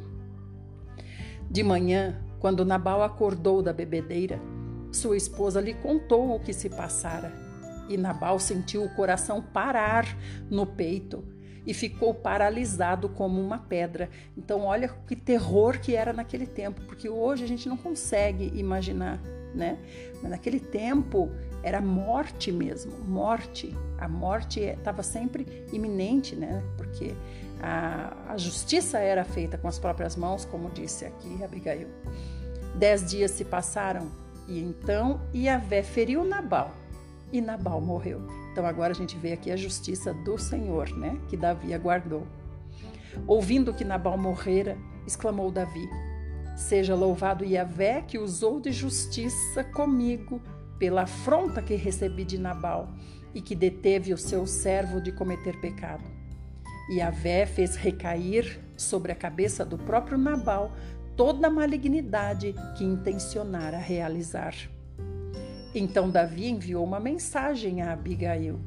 De 1.50 1.64
manhã, 1.64 2.22
quando 2.40 2.66
Nabal 2.66 3.04
acordou 3.04 3.62
da 3.62 3.74
bebedeira, 3.74 4.40
sua 4.92 5.18
esposa 5.18 5.60
lhe 5.62 5.74
contou 5.74 6.36
o 6.36 6.40
que 6.40 6.54
se 6.54 6.70
passara 6.70 7.41
e 7.94 7.98
Nabal 7.98 8.40
sentiu 8.40 8.84
o 8.84 8.90
coração 8.90 9.42
parar 9.42 10.06
no 10.50 10.66
peito 10.66 11.24
e 11.66 11.74
ficou 11.74 12.14
paralisado 12.14 13.10
como 13.10 13.40
uma 13.40 13.60
pedra. 13.60 14.10
Então, 14.38 14.62
olha 14.62 14.88
que 15.08 15.16
terror 15.16 15.80
que 15.80 15.96
era 15.96 16.12
naquele 16.12 16.48
tempo, 16.48 16.82
porque 16.82 17.08
hoje 17.08 17.44
a 17.44 17.48
gente 17.48 17.70
não 17.70 17.78
consegue 17.78 18.52
imaginar, 18.56 19.20
né? 19.54 19.78
Mas 20.22 20.32
naquele 20.32 20.60
tempo 20.60 21.30
era 21.64 21.80
morte 21.80 22.52
mesmo, 22.52 22.92
morte. 23.06 23.76
A 24.00 24.08
morte 24.08 24.60
estava 24.60 25.04
sempre 25.04 25.66
iminente, 25.72 26.36
né? 26.36 26.64
Porque 26.78 27.14
a, 27.62 28.34
a 28.34 28.38
justiça 28.38 28.98
era 28.98 29.24
feita 29.24 29.58
com 29.58 29.68
as 29.68 29.78
próprias 29.78 30.16
mãos, 30.16 30.46
como 30.46 30.70
disse 30.72 31.06
aqui 31.06 31.44
Abigail. 31.44 31.88
Dez 32.76 33.08
dias 33.10 33.32
se 33.32 33.46
passaram 33.46 34.10
e 34.48 34.60
então 34.60 35.22
Iavé 35.34 35.84
feriu 35.84 36.24
Nabal 36.24 36.81
e 37.32 37.42
Nabal 37.42 37.82
morreu. 37.82 38.22
Então 38.52 38.66
agora 38.66 38.92
a 38.92 38.96
gente 38.96 39.18
vê 39.18 39.34
aqui 39.34 39.52
a 39.52 39.56
justiça 39.56 40.14
do 40.14 40.38
Senhor, 40.38 40.90
né, 40.98 41.18
que 41.28 41.38
Davi 41.38 41.74
aguardou. 41.74 42.28
Ouvindo 43.28 43.74
que 43.74 43.84
Nabal 43.84 44.18
morrera, 44.18 44.78
exclamou 45.06 45.52
Davi: 45.52 45.88
Seja 46.56 46.96
louvado 46.96 47.44
Yahvé 47.44 48.02
que 48.02 48.18
usou 48.18 48.60
de 48.60 48.72
justiça 48.72 49.64
comigo 49.64 50.42
pela 50.78 51.04
afronta 51.04 51.62
que 51.62 51.76
recebi 51.76 52.24
de 52.24 52.38
Nabal 52.38 52.90
e 53.34 53.42
que 53.42 53.56
deteve 53.56 54.14
o 54.14 54.18
seu 54.18 54.46
servo 54.46 55.00
de 55.00 55.12
cometer 55.12 55.60
pecado. 55.60 56.04
Yahvé 56.90 57.46
fez 57.46 57.76
recair 57.76 58.60
sobre 58.76 59.12
a 59.12 59.16
cabeça 59.16 59.64
do 59.64 59.78
próprio 59.78 60.18
Nabal 60.18 60.72
toda 61.16 61.48
a 61.48 61.52
malignidade 61.52 62.56
que 62.78 62.84
intencionara 62.84 63.78
realizar. 63.78 64.56
Então 65.74 66.10
Davi 66.10 66.50
enviou 66.50 66.84
uma 66.84 67.00
mensagem 67.00 67.82
a 67.82 67.94
Abigail. 67.94 68.60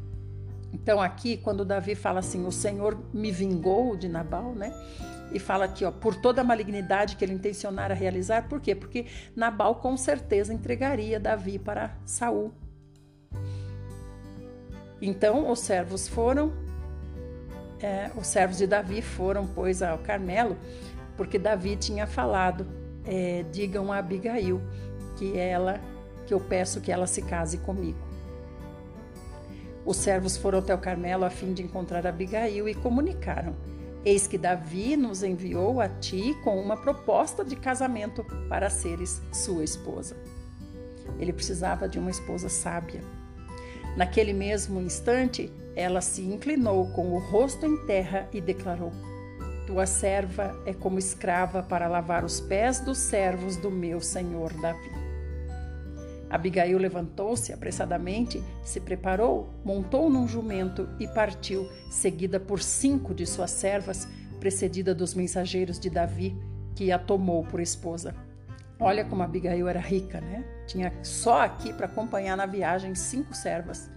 Então 0.72 1.00
aqui, 1.00 1.36
quando 1.36 1.64
Davi 1.64 1.94
fala 1.94 2.18
assim, 2.18 2.44
o 2.46 2.50
Senhor 2.50 2.98
me 3.12 3.30
vingou 3.30 3.96
de 3.96 4.08
Nabal, 4.08 4.54
né? 4.54 4.72
E 5.32 5.38
fala 5.38 5.66
aqui, 5.66 5.84
ó, 5.84 5.90
por 5.90 6.16
toda 6.16 6.40
a 6.40 6.44
malignidade 6.44 7.16
que 7.16 7.24
ele 7.24 7.32
intencionara 7.32 7.94
realizar, 7.94 8.48
por 8.48 8.60
quê? 8.60 8.74
Porque 8.74 9.06
Nabal 9.36 9.76
com 9.76 9.96
certeza 9.96 10.52
entregaria 10.52 11.20
Davi 11.20 11.58
para 11.58 11.96
Saul. 12.04 12.52
Então 15.00 15.50
os 15.50 15.60
servos 15.60 16.08
foram, 16.08 16.52
é, 17.80 18.10
os 18.16 18.26
servos 18.26 18.58
de 18.58 18.66
Davi 18.66 19.02
foram, 19.02 19.46
pois, 19.46 19.82
ao 19.82 19.98
Carmelo, 19.98 20.56
porque 21.16 21.38
Davi 21.38 21.76
tinha 21.76 22.06
falado, 22.06 22.66
é, 23.04 23.44
digam 23.52 23.92
a 23.92 23.98
Abigail 23.98 24.60
que 25.16 25.38
ela 25.38 25.80
que 26.26 26.34
eu 26.34 26.40
peço 26.40 26.80
que 26.80 26.90
ela 26.92 27.06
se 27.06 27.22
case 27.22 27.58
comigo. 27.58 27.98
Os 29.84 29.98
servos 29.98 30.36
foram 30.36 30.60
até 30.60 30.74
o 30.74 30.78
Carmelo 30.78 31.24
a 31.24 31.30
fim 31.30 31.52
de 31.52 31.62
encontrar 31.62 32.06
Abigail 32.06 32.68
e 32.68 32.74
comunicaram: 32.74 33.54
Eis 34.04 34.26
que 34.26 34.38
Davi 34.38 34.96
nos 34.96 35.22
enviou 35.22 35.80
a 35.80 35.88
ti 35.88 36.34
com 36.42 36.58
uma 36.58 36.76
proposta 36.76 37.44
de 37.44 37.56
casamento 37.56 38.24
para 38.48 38.70
seres 38.70 39.20
sua 39.32 39.62
esposa. 39.62 40.16
Ele 41.18 41.32
precisava 41.32 41.88
de 41.88 41.98
uma 41.98 42.10
esposa 42.10 42.48
sábia. 42.48 43.02
Naquele 43.96 44.32
mesmo 44.32 44.80
instante, 44.80 45.52
ela 45.76 46.00
se 46.00 46.22
inclinou 46.22 46.90
com 46.92 47.12
o 47.12 47.18
rosto 47.18 47.66
em 47.66 47.76
terra 47.86 48.28
e 48.32 48.40
declarou: 48.40 48.92
Tua 49.66 49.84
serva 49.84 50.58
é 50.64 50.72
como 50.72 50.98
escrava 50.98 51.62
para 51.62 51.88
lavar 51.88 52.24
os 52.24 52.40
pés 52.40 52.80
dos 52.80 52.98
servos 52.98 53.56
do 53.56 53.70
meu 53.70 54.00
senhor 54.00 54.52
Davi. 54.54 55.03
Abigail 56.34 56.76
levantou-se 56.78 57.52
apressadamente, 57.52 58.42
se 58.64 58.80
preparou, 58.80 59.54
montou 59.64 60.10
num 60.10 60.26
jumento 60.26 60.88
e 60.98 61.06
partiu, 61.06 61.70
seguida 61.88 62.40
por 62.40 62.60
cinco 62.60 63.14
de 63.14 63.24
suas 63.24 63.52
servas, 63.52 64.08
precedida 64.40 64.92
dos 64.92 65.14
mensageiros 65.14 65.78
de 65.78 65.88
Davi, 65.88 66.36
que 66.74 66.90
a 66.90 66.98
tomou 66.98 67.44
por 67.44 67.60
esposa. 67.60 68.16
Olha 68.80 69.04
como 69.04 69.22
Abigail 69.22 69.68
era 69.68 69.78
rica, 69.78 70.20
né? 70.20 70.44
Tinha 70.66 70.92
só 71.04 71.42
aqui 71.42 71.72
para 71.72 71.86
acompanhar 71.86 72.36
na 72.36 72.46
viagem 72.46 72.96
cinco 72.96 73.32
servas. 73.32 73.88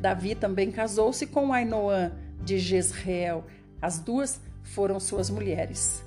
Davi 0.00 0.34
também 0.34 0.72
casou-se 0.72 1.26
com 1.26 1.52
Ainoã 1.52 2.10
de 2.42 2.58
Jezreel. 2.58 3.44
As 3.82 3.98
duas 3.98 4.40
foram 4.62 4.98
suas 4.98 5.28
mulheres. 5.28 6.02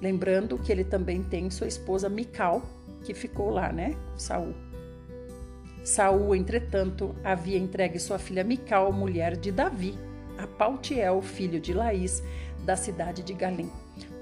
Lembrando 0.00 0.58
que 0.58 0.70
ele 0.70 0.84
também 0.84 1.24
tem 1.24 1.50
sua 1.50 1.66
esposa 1.66 2.08
Mical, 2.08 2.62
que 3.02 3.14
ficou 3.14 3.50
lá, 3.50 3.72
né, 3.72 3.94
com 4.12 4.18
Saul. 4.18 4.54
Saul, 5.84 6.34
entretanto, 6.34 7.14
havia 7.24 7.58
entregue 7.58 7.98
sua 7.98 8.18
filha 8.18 8.44
Mical, 8.44 8.92
mulher 8.92 9.36
de 9.36 9.50
Davi, 9.50 9.98
a 10.38 10.46
Paltiel, 10.46 11.20
filho 11.20 11.60
de 11.60 11.72
Laís, 11.72 12.22
da 12.64 12.76
cidade 12.76 13.22
de 13.22 13.34
Galim. 13.34 13.70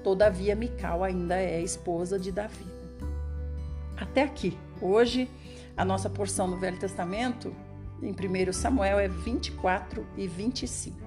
Todavia, 0.03 0.55
Mical 0.55 1.03
ainda 1.03 1.39
é 1.39 1.61
esposa 1.61 2.17
de 2.17 2.31
Davi. 2.31 2.65
Até 3.95 4.23
aqui. 4.23 4.57
Hoje, 4.81 5.29
a 5.77 5.85
nossa 5.85 6.09
porção 6.09 6.47
no 6.47 6.57
Velho 6.57 6.79
Testamento, 6.79 7.55
em 8.01 8.11
1 8.11 8.51
Samuel, 8.51 8.97
é 8.97 9.07
24 9.07 10.05
e 10.17 10.27
25. 10.27 10.97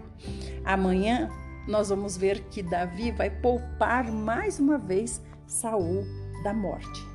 Amanhã, 0.65 1.29
nós 1.67 1.89
vamos 1.89 2.17
ver 2.17 2.45
que 2.45 2.63
Davi 2.63 3.11
vai 3.11 3.31
poupar 3.31 4.05
mais 4.13 4.61
uma 4.61 4.79
vez 4.79 5.21
Saul 5.47 6.05
da 6.45 6.55
morte. 6.55 7.14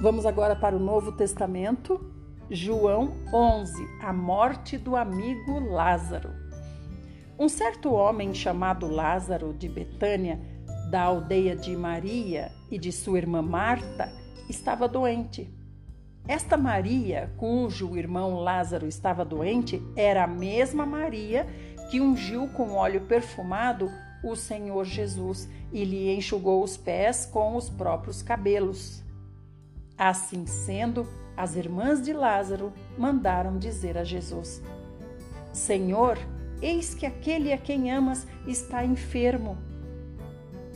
Vamos 0.00 0.24
agora 0.24 0.56
para 0.56 0.74
o 0.74 0.78
Novo 0.78 1.12
Testamento, 1.12 2.00
João 2.48 3.12
11, 3.34 3.86
a 4.00 4.14
morte 4.14 4.78
do 4.78 4.96
amigo 4.96 5.60
Lázaro. 5.60 6.30
Um 7.38 7.50
certo 7.50 7.92
homem 7.92 8.32
chamado 8.32 8.88
Lázaro 8.88 9.52
de 9.52 9.68
Betânia, 9.68 10.40
da 10.90 11.02
aldeia 11.02 11.54
de 11.54 11.76
Maria 11.76 12.50
e 12.70 12.78
de 12.78 12.90
sua 12.90 13.18
irmã 13.18 13.42
Marta, 13.42 14.10
estava 14.48 14.88
doente. 14.88 15.52
Esta 16.26 16.56
Maria, 16.56 17.30
cujo 17.36 17.94
irmão 17.94 18.36
Lázaro 18.36 18.86
estava 18.86 19.22
doente, 19.22 19.82
era 19.94 20.24
a 20.24 20.26
mesma 20.26 20.86
Maria 20.86 21.46
que 21.90 22.00
ungiu 22.00 22.48
com 22.48 22.72
óleo 22.72 23.02
perfumado 23.02 23.90
o 24.24 24.34
Senhor 24.34 24.86
Jesus 24.86 25.46
e 25.70 25.84
lhe 25.84 26.10
enxugou 26.10 26.64
os 26.64 26.78
pés 26.78 27.26
com 27.26 27.54
os 27.54 27.68
próprios 27.68 28.22
cabelos. 28.22 29.09
Assim 30.00 30.46
sendo, 30.46 31.06
as 31.36 31.56
irmãs 31.56 32.00
de 32.00 32.14
Lázaro 32.14 32.72
mandaram 32.96 33.58
dizer 33.58 33.98
a 33.98 34.02
Jesus: 34.02 34.62
Senhor, 35.52 36.16
eis 36.62 36.94
que 36.94 37.04
aquele 37.04 37.52
a 37.52 37.58
quem 37.58 37.92
amas 37.92 38.26
está 38.46 38.82
enfermo. 38.82 39.58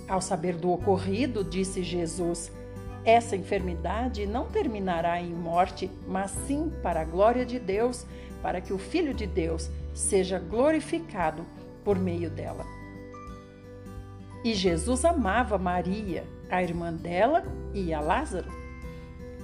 Ao 0.07 0.21
saber 0.21 0.57
do 0.57 0.71
ocorrido, 0.71 1.43
disse 1.43 1.83
Jesus: 1.83 2.53
Essa 3.03 3.35
enfermidade 3.35 4.27
não 4.27 4.45
terminará 4.45 5.19
em 5.19 5.33
morte, 5.33 5.91
mas 6.07 6.31
sim 6.47 6.71
para 6.83 7.01
a 7.01 7.05
glória 7.07 7.47
de 7.47 7.59
Deus, 7.59 8.05
para 8.43 8.61
que 8.61 8.75
o 8.75 8.79
Filho 8.79 9.15
de 9.15 9.27
Deus 9.27 9.71
seja 9.95 10.39
glorificado 10.39 11.47
por 11.83 11.99
meio 11.99 12.29
dela. 12.29 12.67
E 14.45 14.53
Jesus 14.53 15.03
amava 15.03 15.57
Maria, 15.57 16.25
a 16.51 16.63
irmã 16.63 16.93
dela, 16.93 17.43
e 17.73 17.95
a 17.95 18.03
Lázaro. 18.03 18.64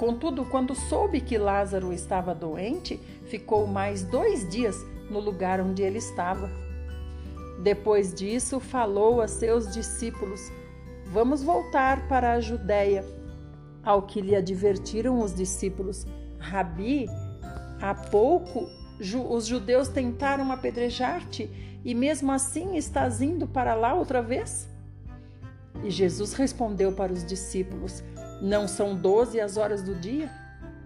Contudo, 0.01 0.47
quando 0.47 0.75
soube 0.75 1.21
que 1.21 1.37
Lázaro 1.37 1.93
estava 1.93 2.35
doente, 2.35 2.99
ficou 3.27 3.67
mais 3.67 4.03
dois 4.03 4.49
dias 4.49 4.75
no 5.11 5.21
lugar 5.21 5.61
onde 5.61 5.83
ele 5.83 5.99
estava. 5.99 6.51
Depois 7.63 8.15
disso, 8.15 8.59
falou 8.59 9.21
a 9.21 9.29
seus 9.29 9.71
discípulos: 9.71 10.41
Vamos 11.05 11.43
voltar 11.43 12.09
para 12.09 12.33
a 12.33 12.41
Judéia. 12.41 13.05
Ao 13.85 14.01
que 14.01 14.23
lhe 14.23 14.35
advertiram 14.35 15.21
os 15.21 15.35
discípulos: 15.35 16.07
Rabi, 16.39 17.07
há 17.79 17.95
pouco 17.95 18.71
os 19.29 19.47
judeus 19.47 19.89
tentaram 19.89 20.51
apedrejar-te 20.51 21.51
e 21.85 21.95
mesmo 21.95 22.33
assim 22.33 22.75
estás 22.75 23.21
indo 23.21 23.47
para 23.47 23.75
lá 23.75 23.93
outra 23.93 24.23
vez? 24.23 24.67
E 25.85 25.91
Jesus 25.91 26.33
respondeu 26.33 26.91
para 26.91 27.13
os 27.13 27.23
discípulos: 27.23 28.03
não 28.41 28.67
são 28.67 28.95
doze 28.95 29.41
as 29.41 29.57
horas 29.57 29.83
do 29.83 29.95
dia? 29.95 30.31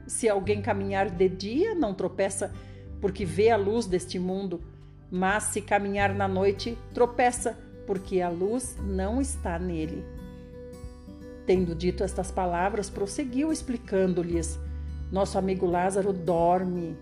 Se 0.07 0.29
alguém 0.29 0.61
caminhar 0.61 1.09
de 1.11 1.29
dia, 1.29 1.75
não 1.75 1.95
tropeça 1.95 2.53
porque 3.01 3.25
vê 3.25 3.51
a 3.51 3.57
luz 3.57 3.85
deste 3.85 4.19
mundo, 4.19 4.63
mas 5.11 5.45
se 5.45 5.61
caminhar 5.61 6.15
na 6.15 6.27
noite, 6.27 6.79
tropeça, 6.95 7.55
porque 7.87 8.23
a 8.23 8.31
luz 8.31 8.79
não 8.83 9.21
está 9.21 9.59
nele. 9.59 10.03
Tendo 11.47 11.75
dito 11.75 12.03
estas 12.03 12.31
palavras, 12.31 12.89
prosseguiu 12.89 13.53
explicando-lhes: 13.53 14.59
Nosso 15.13 15.37
amigo 15.39 15.67
Lázaro 15.67 16.15
dorme, 16.15 16.97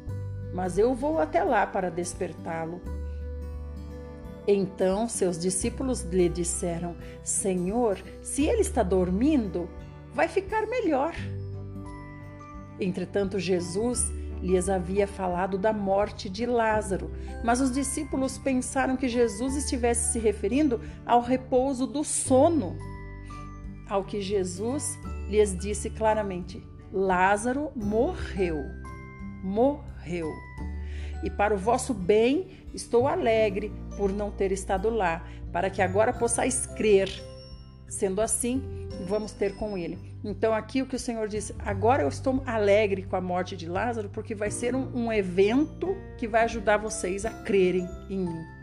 mas 0.52 0.76
eu 0.76 0.92
vou 0.92 1.20
até 1.20 1.44
lá 1.44 1.64
para 1.66 1.88
despertá-lo. 1.88 2.80
Então 4.46 5.08
seus 5.08 5.38
discípulos 5.38 6.02
lhe 6.02 6.28
disseram: 6.28 6.96
Senhor, 7.22 7.96
se 8.22 8.44
ele 8.44 8.62
está 8.62 8.82
dormindo, 8.82 9.68
vai 10.14 10.28
ficar 10.28 10.66
melhor. 10.66 11.14
Entretanto, 12.80 13.38
Jesus 13.38 14.10
lhes 14.42 14.68
havia 14.68 15.06
falado 15.06 15.56
da 15.56 15.72
morte 15.72 16.28
de 16.28 16.44
Lázaro, 16.44 17.10
mas 17.44 17.60
os 17.60 17.70
discípulos 17.70 18.36
pensaram 18.38 18.96
que 18.96 19.08
Jesus 19.08 19.54
estivesse 19.54 20.12
se 20.12 20.18
referindo 20.18 20.80
ao 21.06 21.20
repouso 21.20 21.86
do 21.86 22.02
sono. 22.02 22.76
Ao 23.88 24.02
que 24.02 24.20
Jesus 24.20 24.98
lhes 25.28 25.56
disse 25.56 25.90
claramente: 25.90 26.62
Lázaro 26.92 27.70
morreu. 27.76 28.58
Morreu. 29.42 30.30
E 31.22 31.30
para 31.30 31.54
o 31.54 31.58
vosso 31.58 31.94
bem 31.94 32.48
estou 32.74 33.06
alegre 33.06 33.72
por 33.96 34.12
não 34.12 34.30
ter 34.30 34.50
estado 34.50 34.90
lá, 34.90 35.24
para 35.52 35.70
que 35.70 35.80
agora 35.80 36.12
possais 36.12 36.66
crer. 36.66 37.08
Sendo 37.88 38.20
assim, 38.20 38.62
vamos 39.02 39.32
ter 39.32 39.54
com 39.56 39.76
ele. 39.76 39.98
Então, 40.24 40.54
aqui 40.54 40.82
o 40.82 40.86
que 40.86 40.96
o 40.96 40.98
Senhor 40.98 41.28
disse: 41.28 41.54
agora 41.58 42.02
eu 42.02 42.08
estou 42.08 42.42
alegre 42.46 43.02
com 43.02 43.16
a 43.16 43.20
morte 43.20 43.56
de 43.56 43.68
Lázaro, 43.68 44.08
porque 44.08 44.34
vai 44.34 44.50
ser 44.50 44.74
um, 44.74 44.88
um 44.94 45.12
evento 45.12 45.96
que 46.16 46.28
vai 46.28 46.44
ajudar 46.44 46.76
vocês 46.76 47.26
a 47.26 47.30
crerem 47.30 47.88
em 48.08 48.18
mim. 48.18 48.62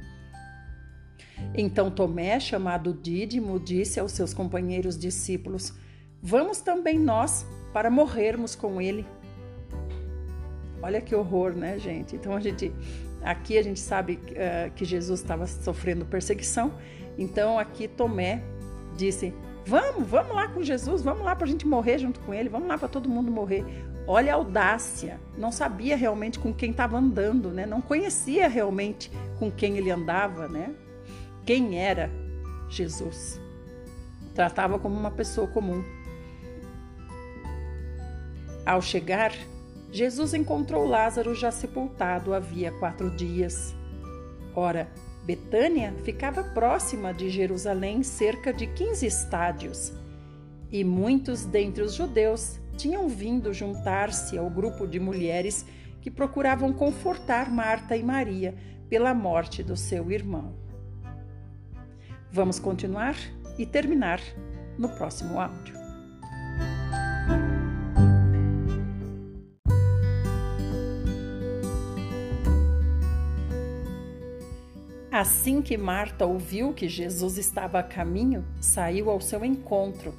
Então 1.53 1.89
Tomé, 1.89 2.39
chamado 2.39 2.93
Dídimo, 2.93 3.59
disse 3.59 3.99
aos 3.99 4.11
seus 4.11 4.33
companheiros 4.33 4.97
discípulos: 4.97 5.73
Vamos 6.21 6.61
também 6.61 6.99
nós 6.99 7.45
para 7.73 7.89
morrermos 7.89 8.55
com 8.55 8.81
ele. 8.81 9.05
Olha 10.81 11.01
que 11.01 11.13
horror, 11.13 11.53
né, 11.53 11.77
gente? 11.77 12.15
Então 12.15 12.33
a 12.33 12.39
gente 12.39 12.71
aqui 13.21 13.57
a 13.57 13.61
gente 13.61 13.79
sabe 13.79 14.13
uh, 14.13 14.71
que 14.75 14.85
Jesus 14.85 15.19
estava 15.19 15.45
sofrendo 15.45 16.05
perseguição. 16.05 16.73
Então 17.17 17.59
aqui 17.59 17.87
Tomé 17.87 18.41
disse: 18.95 19.33
Vamos, 19.65 20.07
vamos 20.07 20.35
lá 20.35 20.47
com 20.47 20.63
Jesus, 20.63 21.01
vamos 21.01 21.23
lá 21.23 21.35
para 21.35 21.45
a 21.45 21.49
gente 21.49 21.67
morrer 21.67 21.99
junto 21.99 22.19
com 22.21 22.33
ele, 22.33 22.49
vamos 22.49 22.67
lá 22.67 22.77
para 22.77 22.87
todo 22.87 23.09
mundo 23.09 23.31
morrer. 23.31 23.63
Olha 24.07 24.33
a 24.33 24.35
audácia, 24.35 25.19
não 25.37 25.51
sabia 25.51 25.95
realmente 25.95 26.39
com 26.39 26.53
quem 26.53 26.71
estava 26.71 26.97
andando, 26.97 27.51
né? 27.51 27.65
Não 27.65 27.79
conhecia 27.79 28.47
realmente 28.47 29.11
com 29.37 29.51
quem 29.51 29.77
ele 29.77 29.91
andava, 29.91 30.47
né? 30.47 30.73
quem 31.49 31.79
era 31.79 32.11
Jesus. 32.69 33.41
Tratava 34.35 34.77
como 34.77 34.95
uma 34.95 35.09
pessoa 35.09 35.47
comum. 35.47 35.83
Ao 38.63 38.79
chegar, 38.83 39.33
Jesus 39.91 40.35
encontrou 40.35 40.87
Lázaro 40.87 41.33
já 41.33 41.49
sepultado 41.49 42.35
havia 42.35 42.71
quatro 42.73 43.09
dias. 43.09 43.73
Ora, 44.55 44.87
Betânia 45.29 45.93
ficava 46.03 46.43
próxima 46.43 47.13
de 47.13 47.29
Jerusalém, 47.29 48.01
cerca 48.01 48.51
de 48.51 48.65
15 48.65 49.05
estádios, 49.05 49.93
e 50.71 50.83
muitos 50.83 51.45
dentre 51.45 51.83
os 51.83 51.93
judeus 51.93 52.59
tinham 52.75 53.07
vindo 53.07 53.53
juntar-se 53.53 54.39
ao 54.39 54.49
grupo 54.49 54.87
de 54.87 54.99
mulheres 54.99 55.67
que 56.01 56.09
procuravam 56.09 56.73
confortar 56.73 57.51
Marta 57.51 57.95
e 57.95 58.01
Maria 58.01 58.55
pela 58.89 59.13
morte 59.13 59.61
do 59.61 59.77
seu 59.77 60.11
irmão. 60.11 60.55
Vamos 62.31 62.57
continuar 62.57 63.15
e 63.55 63.67
terminar 63.67 64.19
no 64.79 64.89
próximo 64.89 65.39
áudio. 65.39 65.78
Assim 75.19 75.61
que 75.61 75.77
Marta 75.77 76.25
ouviu 76.25 76.73
que 76.73 76.87
Jesus 76.87 77.37
estava 77.37 77.79
a 77.79 77.83
caminho, 77.83 78.45
saiu 78.61 79.09
ao 79.09 79.19
seu 79.19 79.43
encontro. 79.43 80.13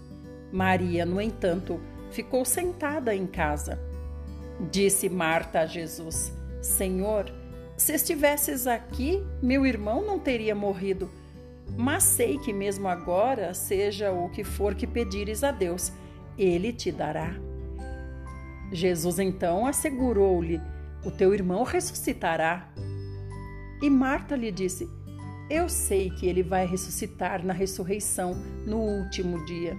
Maria, 0.52 1.06
no 1.06 1.18
entanto, 1.22 1.80
ficou 2.10 2.44
sentada 2.44 3.14
em 3.14 3.26
casa. 3.26 3.80
Disse 4.70 5.08
Marta 5.08 5.60
a 5.60 5.66
Jesus: 5.66 6.30
Senhor, 6.60 7.32
se 7.78 7.94
estivesses 7.94 8.66
aqui, 8.66 9.26
meu 9.42 9.64
irmão 9.64 10.04
não 10.04 10.18
teria 10.18 10.54
morrido 10.54 11.08
mas 11.76 12.02
sei 12.02 12.36
que 12.36 12.52
mesmo 12.52 12.88
agora, 12.88 13.54
seja 13.54 14.10
o 14.10 14.28
que 14.28 14.42
for 14.42 14.74
que 14.74 14.86
pedires 14.86 15.44
a 15.44 15.50
Deus, 15.50 15.92
ele 16.36 16.72
te 16.72 16.90
dará. 16.90 17.34
Jesus 18.72 19.18
então 19.18 19.66
assegurou-lhe: 19.66 20.60
O 21.04 21.10
teu 21.10 21.32
irmão 21.32 21.62
ressuscitará. 21.62 22.68
E 23.83 23.88
Marta 23.88 24.37
lhe 24.37 24.51
disse: 24.51 24.88
Eu 25.49 25.69
sei 25.69 26.11
que 26.11 26.27
ele 26.27 26.43
vai 26.43 26.66
ressuscitar 26.66 27.45
na 27.45 27.53
ressurreição 27.53 28.35
no 28.66 28.79
último 28.79 29.45
dia. 29.45 29.77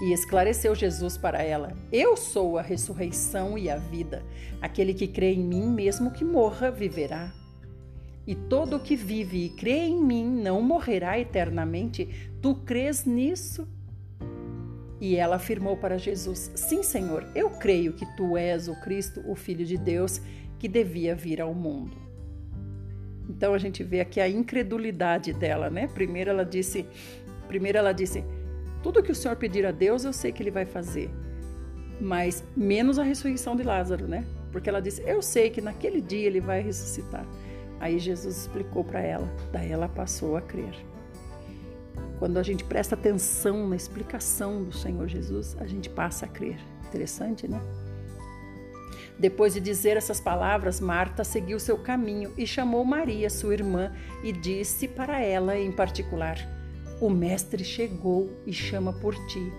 E 0.00 0.12
esclareceu 0.12 0.74
Jesus 0.74 1.16
para 1.16 1.42
ela: 1.42 1.76
Eu 1.92 2.16
sou 2.16 2.58
a 2.58 2.62
ressurreição 2.62 3.56
e 3.56 3.70
a 3.70 3.76
vida. 3.76 4.24
Aquele 4.60 4.94
que 4.94 5.06
crê 5.06 5.34
em 5.34 5.44
mim, 5.44 5.66
mesmo 5.66 6.10
que 6.10 6.24
morra, 6.24 6.70
viverá 6.70 7.32
e 8.26 8.34
todo 8.34 8.76
o 8.76 8.80
que 8.80 8.96
vive 8.96 9.44
e 9.44 9.48
crê 9.50 9.86
em 9.86 10.02
mim 10.02 10.24
não 10.24 10.62
morrerá 10.62 11.18
eternamente. 11.18 12.08
Tu 12.40 12.54
crês 12.54 13.04
nisso? 13.04 13.68
E 15.00 15.16
ela 15.16 15.36
afirmou 15.36 15.76
para 15.76 15.98
Jesus: 15.98 16.50
Sim, 16.54 16.82
Senhor, 16.82 17.26
eu 17.34 17.50
creio 17.50 17.92
que 17.92 18.06
tu 18.16 18.36
és 18.36 18.68
o 18.68 18.80
Cristo, 18.80 19.22
o 19.26 19.34
Filho 19.34 19.66
de 19.66 19.76
Deus, 19.76 20.20
que 20.58 20.68
devia 20.68 21.14
vir 21.14 21.40
ao 21.40 21.52
mundo. 21.52 22.03
Então 23.28 23.54
a 23.54 23.58
gente 23.58 23.82
vê 23.82 24.00
aqui 24.00 24.20
a 24.20 24.28
incredulidade 24.28 25.32
dela, 25.32 25.70
né? 25.70 25.88
Primeiro 25.88 26.30
ela 26.30 26.44
disse, 26.44 26.86
primeiro 27.48 27.78
ela 27.78 27.92
disse: 27.92 28.24
Tudo 28.82 29.02
que 29.02 29.12
o 29.12 29.14
Senhor 29.14 29.36
pedir 29.36 29.64
a 29.66 29.70
Deus, 29.70 30.04
eu 30.04 30.12
sei 30.12 30.32
que 30.32 30.42
ele 30.42 30.50
vai 30.50 30.66
fazer. 30.66 31.10
Mas 32.00 32.44
menos 32.56 32.98
a 32.98 33.02
ressurreição 33.02 33.56
de 33.56 33.62
Lázaro, 33.62 34.06
né? 34.06 34.24
Porque 34.52 34.68
ela 34.68 34.80
disse: 34.80 35.02
Eu 35.02 35.22
sei 35.22 35.50
que 35.50 35.60
naquele 35.60 36.00
dia 36.00 36.26
ele 36.26 36.40
vai 36.40 36.60
ressuscitar. 36.60 37.26
Aí 37.80 37.98
Jesus 37.98 38.36
explicou 38.36 38.84
para 38.84 39.00
ela, 39.00 39.28
daí 39.52 39.70
ela 39.70 39.88
passou 39.88 40.36
a 40.36 40.40
crer. 40.40 40.74
Quando 42.18 42.38
a 42.38 42.42
gente 42.42 42.64
presta 42.64 42.94
atenção 42.94 43.68
na 43.68 43.76
explicação 43.76 44.64
do 44.64 44.72
Senhor 44.72 45.08
Jesus, 45.08 45.56
a 45.60 45.66
gente 45.66 45.90
passa 45.90 46.26
a 46.26 46.28
crer. 46.28 46.58
Interessante, 46.88 47.48
né? 47.48 47.60
Depois 49.18 49.54
de 49.54 49.60
dizer 49.60 49.96
essas 49.96 50.20
palavras, 50.20 50.80
Marta 50.80 51.22
seguiu 51.22 51.60
seu 51.60 51.78
caminho 51.78 52.32
e 52.36 52.46
chamou 52.46 52.84
Maria, 52.84 53.30
sua 53.30 53.54
irmã, 53.54 53.92
e 54.22 54.32
disse 54.32 54.88
para 54.88 55.20
ela 55.20 55.56
em 55.56 55.70
particular: 55.70 56.36
O 57.00 57.08
Mestre 57.08 57.64
chegou 57.64 58.30
e 58.44 58.52
chama 58.52 58.92
por 58.92 59.14
ti. 59.26 59.52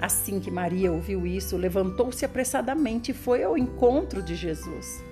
Assim 0.00 0.38
que 0.38 0.50
Maria 0.50 0.92
ouviu 0.92 1.26
isso, 1.26 1.56
levantou-se 1.56 2.24
apressadamente 2.24 3.10
e 3.10 3.14
foi 3.14 3.42
ao 3.42 3.58
encontro 3.58 4.22
de 4.22 4.34
Jesus. 4.34 5.02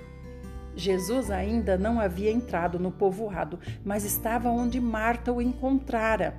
Jesus 0.75 1.31
ainda 1.31 1.77
não 1.77 1.99
havia 1.99 2.31
entrado 2.31 2.77
no 2.77 2.91
povoado, 2.91 3.59
mas 3.83 4.05
estava 4.05 4.49
onde 4.49 4.79
Marta 4.79 5.33
o 5.33 5.41
encontrara. 5.41 6.35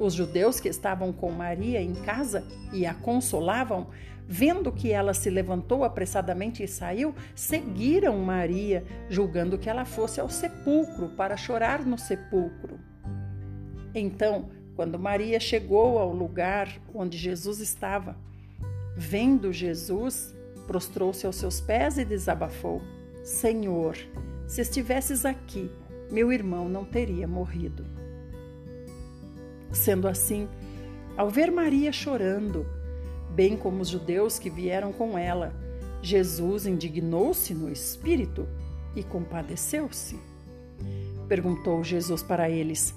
Os 0.00 0.12
judeus 0.12 0.58
que 0.58 0.68
estavam 0.68 1.12
com 1.12 1.30
Maria 1.30 1.80
em 1.80 1.94
casa 1.94 2.44
e 2.72 2.84
a 2.84 2.92
consolavam, 2.92 3.86
vendo 4.26 4.72
que 4.72 4.90
ela 4.90 5.12
se 5.12 5.28
levantou 5.28 5.84
apressadamente 5.84 6.62
e 6.62 6.68
saiu, 6.68 7.14
seguiram 7.34 8.18
Maria, 8.18 8.84
julgando 9.08 9.58
que 9.58 9.68
ela 9.68 9.84
fosse 9.84 10.20
ao 10.20 10.28
sepulcro 10.28 11.10
para 11.10 11.36
chorar 11.36 11.84
no 11.84 11.98
sepulcro. 11.98 12.78
Então, 13.94 14.50
quando 14.74 14.98
Maria 14.98 15.38
chegou 15.38 15.98
ao 15.98 16.12
lugar 16.12 16.80
onde 16.92 17.16
Jesus 17.16 17.60
estava, 17.60 18.16
vendo 18.96 19.52
Jesus, 19.52 20.34
prostrou-se 20.66 21.26
aos 21.26 21.36
seus 21.36 21.60
pés 21.60 21.98
e 21.98 22.04
desabafou. 22.04 22.82
Senhor, 23.22 23.96
se 24.46 24.60
estivesses 24.60 25.24
aqui, 25.24 25.70
meu 26.10 26.32
irmão 26.32 26.68
não 26.68 26.84
teria 26.84 27.28
morrido. 27.28 27.86
Sendo 29.70 30.08
assim, 30.08 30.48
ao 31.16 31.30
ver 31.30 31.50
Maria 31.50 31.92
chorando, 31.92 32.66
bem 33.34 33.56
como 33.56 33.82
os 33.82 33.88
judeus 33.88 34.38
que 34.38 34.48
vieram 34.48 34.92
com 34.92 35.18
ela, 35.18 35.52
Jesus 36.00 36.66
indignou-se 36.66 37.52
no 37.52 37.70
espírito 37.70 38.46
e 38.94 39.02
compadeceu-se. 39.02 40.18
Perguntou 41.28 41.82
Jesus 41.82 42.22
para 42.22 42.48
eles: 42.48 42.94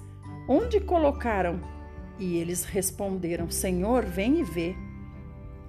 Onde 0.48 0.80
colocaram? 0.80 1.60
E 2.20 2.38
eles 2.38 2.64
responderam: 2.64 3.50
Senhor, 3.50 4.06
vem 4.06 4.40
e 4.40 4.44
vê. 4.44 4.76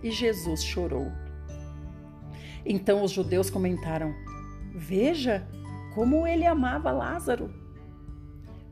E 0.03 0.11
Jesus 0.11 0.63
chorou. 0.63 1.11
Então 2.65 3.03
os 3.03 3.13
judeus 3.13 3.49
comentaram: 3.49 4.15
Veja 4.75 5.47
como 5.95 6.27
ele 6.27 6.47
amava 6.47 6.91
Lázaro. 6.91 7.51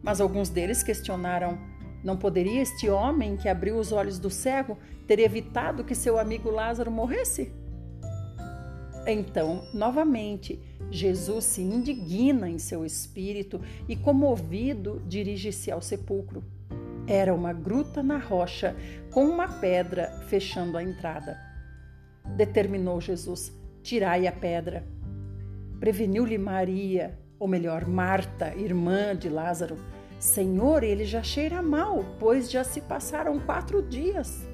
Mas 0.03 0.21
alguns 0.21 0.49
deles 0.49 0.83
questionaram: 0.83 1.59
não 2.07 2.17
poderia 2.17 2.63
este 2.63 2.89
homem 2.89 3.37
que 3.37 3.49
abriu 3.49 3.77
os 3.77 3.91
olhos 3.91 4.17
do 4.17 4.31
cego 4.31 4.79
ter 5.09 5.19
evitado 5.19 5.83
que 5.83 5.93
seu 5.93 6.21
amigo 6.21 6.49
Lázaro 6.53 6.89
morresse? 6.89 7.53
Então, 9.05 9.67
novamente, 9.75 10.61
Jesus 10.89 11.47
se 11.47 11.63
indigna 11.63 12.49
em 12.49 12.61
seu 12.61 12.87
espírito 12.87 13.61
e, 13.89 13.97
comovido, 13.97 15.03
dirige-se 15.09 15.69
ao 15.69 15.83
sepulcro. 15.83 16.45
Era 17.09 17.35
uma 17.35 17.53
gruta 17.53 18.05
na 18.05 18.19
rocha 18.19 18.77
com 19.11 19.25
uma 19.25 19.49
pedra 19.49 20.07
fechando 20.29 20.79
a 20.79 20.85
entrada. 20.85 21.37
Determinou 22.37 23.01
Jesus: 23.01 23.53
tirai 23.83 24.29
a 24.29 24.33
pedra. 24.33 24.87
Preveniu-lhe 25.81 26.39
Maria, 26.39 27.19
ou 27.37 27.49
melhor, 27.49 27.85
Marta, 27.85 28.55
irmã 28.55 29.15
de 29.17 29.29
Lázaro: 29.29 29.77
Senhor, 30.19 30.83
ele 30.83 31.05
já 31.05 31.23
cheira 31.23 31.63
mal, 31.63 32.05
pois 32.19 32.51
já 32.51 32.65
se 32.65 32.81
passaram 32.81 33.39
quatro 33.39 33.83
dias. 33.83 34.47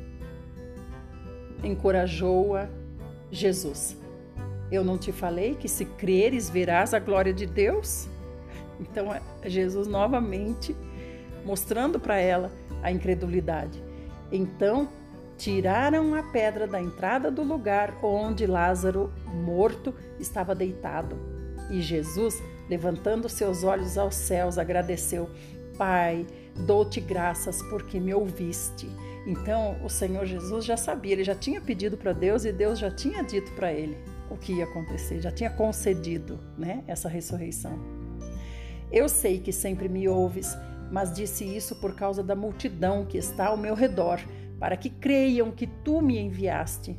Encorajou-a 1.62 2.68
Jesus: 3.30 3.96
Eu 4.70 4.84
não 4.84 4.98
te 4.98 5.12
falei 5.12 5.54
que 5.54 5.68
se 5.68 5.84
creres 5.84 6.50
verás 6.50 6.92
a 6.92 6.98
glória 6.98 7.32
de 7.32 7.46
Deus? 7.46 8.08
Então, 8.80 9.12
é, 9.14 9.20
Jesus 9.48 9.86
novamente 9.86 10.74
mostrando 11.44 11.98
para 11.98 12.18
ela 12.18 12.50
a 12.82 12.90
incredulidade. 12.90 13.82
Então, 14.30 14.88
tiraram 15.36 16.14
a 16.14 16.22
pedra 16.22 16.66
da 16.66 16.80
entrada 16.80 17.30
do 17.30 17.42
lugar 17.42 17.98
onde 18.02 18.46
Lázaro, 18.46 19.12
morto, 19.26 19.94
estava 20.18 20.54
deitado. 20.54 21.16
E 21.70 21.80
Jesus, 21.80 22.42
levantando 22.68 23.28
seus 23.28 23.64
olhos 23.64 23.98
aos 23.98 24.14
céus, 24.14 24.58
agradeceu: 24.58 25.30
Pai, 25.76 26.26
dou-te 26.66 27.00
graças 27.00 27.62
porque 27.64 27.98
me 28.00 28.14
ouviste. 28.14 28.88
Então, 29.26 29.76
o 29.84 29.88
Senhor 29.88 30.26
Jesus 30.26 30.64
já 30.64 30.76
sabia, 30.76 31.12
ele 31.12 31.24
já 31.24 31.34
tinha 31.34 31.60
pedido 31.60 31.96
para 31.96 32.12
Deus 32.12 32.44
e 32.44 32.52
Deus 32.52 32.78
já 32.78 32.90
tinha 32.90 33.22
dito 33.22 33.52
para 33.52 33.72
ele 33.72 33.96
o 34.28 34.36
que 34.36 34.54
ia 34.54 34.64
acontecer, 34.64 35.20
já 35.20 35.30
tinha 35.30 35.50
concedido, 35.50 36.40
né, 36.58 36.82
essa 36.86 37.08
ressurreição. 37.08 37.78
Eu 38.90 39.08
sei 39.08 39.38
que 39.38 39.52
sempre 39.52 39.88
me 39.88 40.08
ouves 40.08 40.56
mas 40.92 41.10
disse 41.10 41.42
isso 41.42 41.74
por 41.76 41.94
causa 41.94 42.22
da 42.22 42.36
multidão 42.36 43.06
que 43.06 43.16
está 43.16 43.46
ao 43.46 43.56
meu 43.56 43.74
redor, 43.74 44.20
para 44.60 44.76
que 44.76 44.90
creiam 44.90 45.50
que 45.50 45.66
tu 45.66 46.02
me 46.02 46.18
enviaste. 46.18 46.94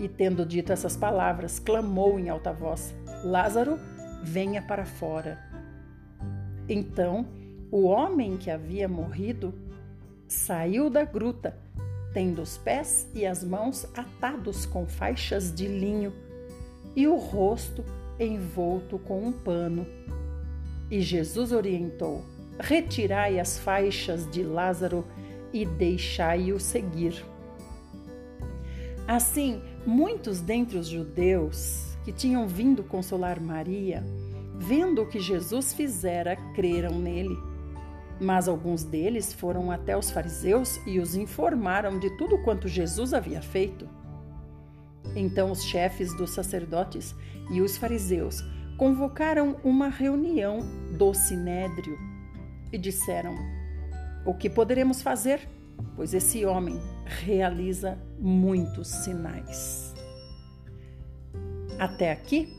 E 0.00 0.08
tendo 0.08 0.44
dito 0.44 0.72
essas 0.72 0.96
palavras, 0.96 1.60
clamou 1.60 2.18
em 2.18 2.28
alta 2.28 2.52
voz: 2.52 2.92
Lázaro, 3.22 3.78
venha 4.22 4.62
para 4.62 4.84
fora. 4.84 5.38
Então, 6.68 7.26
o 7.70 7.84
homem 7.84 8.36
que 8.36 8.50
havia 8.50 8.88
morrido 8.88 9.52
saiu 10.28 10.88
da 10.88 11.04
gruta, 11.04 11.58
tendo 12.14 12.40
os 12.40 12.56
pés 12.56 13.10
e 13.14 13.26
as 13.26 13.42
mãos 13.42 13.86
atados 13.96 14.64
com 14.64 14.86
faixas 14.86 15.52
de 15.52 15.66
linho 15.66 16.12
e 16.94 17.06
o 17.06 17.16
rosto 17.16 17.84
envolto 18.18 18.98
com 18.98 19.24
um 19.26 19.32
pano. 19.32 19.86
E 20.90 21.00
Jesus 21.00 21.52
orientou: 21.52 22.24
retirai 22.58 23.40
as 23.40 23.58
faixas 23.58 24.30
de 24.30 24.42
Lázaro 24.42 25.04
e 25.52 25.64
deixai-o 25.66 26.60
seguir. 26.60 27.24
Assim, 29.08 29.60
muitos 29.84 30.40
dentre 30.40 30.78
os 30.78 30.86
judeus 30.86 31.91
que 32.04 32.12
tinham 32.12 32.46
vindo 32.46 32.82
consolar 32.82 33.40
Maria, 33.40 34.04
vendo 34.58 35.02
o 35.02 35.06
que 35.06 35.20
Jesus 35.20 35.72
fizera, 35.72 36.36
creram 36.54 36.98
nele. 36.98 37.36
Mas 38.20 38.48
alguns 38.48 38.84
deles 38.84 39.32
foram 39.32 39.70
até 39.70 39.96
os 39.96 40.10
fariseus 40.10 40.80
e 40.86 40.98
os 40.98 41.14
informaram 41.14 41.98
de 41.98 42.10
tudo 42.16 42.38
quanto 42.38 42.68
Jesus 42.68 43.12
havia 43.12 43.42
feito. 43.42 43.88
Então 45.16 45.50
os 45.50 45.64
chefes 45.64 46.14
dos 46.16 46.30
sacerdotes 46.30 47.14
e 47.50 47.60
os 47.60 47.76
fariseus 47.76 48.42
convocaram 48.76 49.56
uma 49.62 49.88
reunião 49.88 50.60
do 50.96 51.12
sinédrio 51.12 51.98
e 52.72 52.78
disseram: 52.78 53.34
O 54.24 54.34
que 54.34 54.48
poderemos 54.48 55.02
fazer? 55.02 55.48
Pois 55.96 56.14
esse 56.14 56.44
homem 56.46 56.80
realiza 57.04 57.98
muitos 58.18 58.88
sinais. 58.88 59.91
Até 61.78 62.12
aqui, 62.12 62.52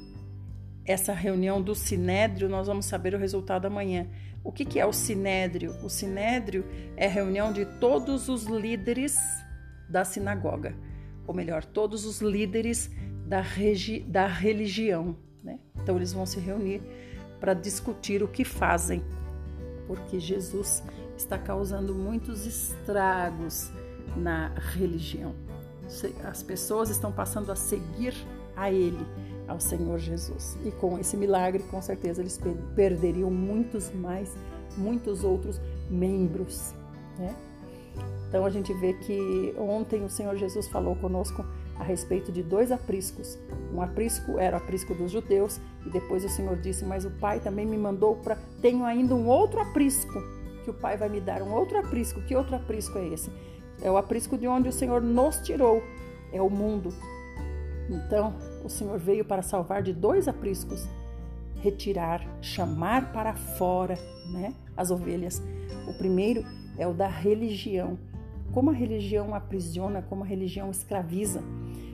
essa 0.85 1.13
reunião 1.13 1.61
do 1.61 1.73
Sinédrio, 1.73 2.49
nós 2.49 2.67
vamos 2.67 2.85
saber 2.85 3.13
o 3.13 3.17
resultado 3.17 3.65
amanhã. 3.65 4.07
O 4.43 4.51
que, 4.51 4.65
que 4.65 4.79
é 4.79 4.85
o 4.85 4.91
Sinédrio? 4.91 5.75
O 5.83 5.89
Sinédrio 5.89 6.65
é 6.97 7.05
a 7.05 7.09
reunião 7.09 7.53
de 7.53 7.65
todos 7.65 8.27
os 8.27 8.43
líderes 8.43 9.17
da 9.89 10.03
sinagoga, 10.03 10.75
ou 11.25 11.33
melhor, 11.33 11.63
todos 11.63 12.05
os 12.05 12.19
líderes 12.19 12.91
da, 13.25 13.41
da 14.07 14.27
religião. 14.27 15.15
Né? 15.43 15.59
Então, 15.81 15.95
eles 15.95 16.11
vão 16.11 16.25
se 16.25 16.39
reunir 16.39 16.81
para 17.39 17.53
discutir 17.53 18.21
o 18.21 18.27
que 18.27 18.43
fazem 18.43 19.01
porque 19.87 20.19
Jesus 20.19 20.83
está 21.17 21.37
causando 21.37 21.93
muitos 21.93 22.45
estragos 22.45 23.71
na 24.15 24.49
religião. 24.73 25.35
As 26.23 26.41
pessoas 26.41 26.89
estão 26.89 27.11
passando 27.11 27.51
a 27.51 27.55
seguir 27.55 28.13
a 28.55 28.71
Ele, 28.71 29.05
ao 29.47 29.59
Senhor 29.59 29.99
Jesus. 29.99 30.57
E 30.65 30.71
com 30.71 30.97
esse 30.99 31.17
milagre, 31.17 31.63
com 31.63 31.81
certeza, 31.81 32.21
eles 32.21 32.39
perderiam 32.75 33.29
muitos 33.29 33.91
mais, 33.91 34.35
muitos 34.77 35.23
outros 35.23 35.59
membros. 35.89 36.73
Né? 37.17 37.35
Então 38.27 38.45
a 38.45 38.49
gente 38.49 38.73
vê 38.73 38.93
que 38.93 39.53
ontem 39.57 40.03
o 40.03 40.09
Senhor 40.09 40.35
Jesus 40.35 40.67
falou 40.67 40.95
conosco 40.95 41.45
a 41.77 41.83
respeito 41.83 42.31
de 42.31 42.41
dois 42.41 42.71
apriscos. 42.71 43.37
Um 43.71 43.81
aprisco 43.81 44.39
era 44.39 44.57
o 44.57 44.59
aprisco 44.59 44.95
dos 44.95 45.11
judeus 45.11 45.59
e 45.85 45.89
depois 45.89 46.23
o 46.25 46.29
Senhor 46.29 46.57
disse: 46.57 46.83
"Mas 46.83 47.05
o 47.05 47.11
Pai 47.11 47.39
também 47.39 47.65
me 47.65 47.77
mandou 47.77 48.15
para 48.15 48.37
tenho 48.59 48.83
ainda 48.85 49.13
um 49.13 49.27
outro 49.27 49.59
aprisco 49.59 50.19
que 50.63 50.69
o 50.69 50.73
Pai 50.73 50.97
vai 50.97 51.09
me 51.09 51.19
dar, 51.19 51.41
um 51.41 51.53
outro 51.53 51.77
aprisco. 51.77 52.21
Que 52.21 52.35
outro 52.35 52.55
aprisco 52.55 52.97
é 52.97 53.07
esse? 53.09 53.31
É 53.81 53.91
o 53.91 53.97
aprisco 53.97 54.37
de 54.37 54.47
onde 54.47 54.69
o 54.69 54.71
Senhor 54.71 55.01
nos 55.01 55.37
tirou, 55.39 55.83
é 56.31 56.41
o 56.41 56.49
mundo. 56.49 56.93
Então, 57.89 58.33
o 58.63 58.69
Senhor 58.69 58.97
veio 58.97 59.25
para 59.25 59.41
salvar 59.41 59.81
de 59.81 59.93
dois 59.93 60.27
apriscos, 60.27 60.87
retirar, 61.61 62.25
chamar 62.41 63.11
para 63.11 63.33
fora, 63.33 63.97
né, 64.31 64.53
as 64.75 64.91
ovelhas. 64.91 65.41
O 65.87 65.93
primeiro 65.97 66.43
é 66.77 66.87
o 66.87 66.93
da 66.93 67.07
religião. 67.07 67.97
Como 68.53 68.69
a 68.69 68.73
religião 68.73 69.33
aprisiona, 69.33 70.01
como 70.01 70.23
a 70.23 70.27
religião 70.27 70.69
escraviza. 70.69 71.41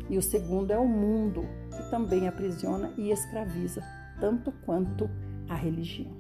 E 0.10 0.18
o 0.18 0.22
segundo 0.22 0.72
é 0.72 0.78
o 0.78 0.88
mundo, 0.88 1.46
que 1.70 1.90
também 1.90 2.28
aprisiona 2.28 2.92
e 2.98 3.12
escraviza, 3.12 3.84
tanto 4.20 4.52
quanto 4.66 5.10
a 5.48 5.56
religião. 5.56 6.12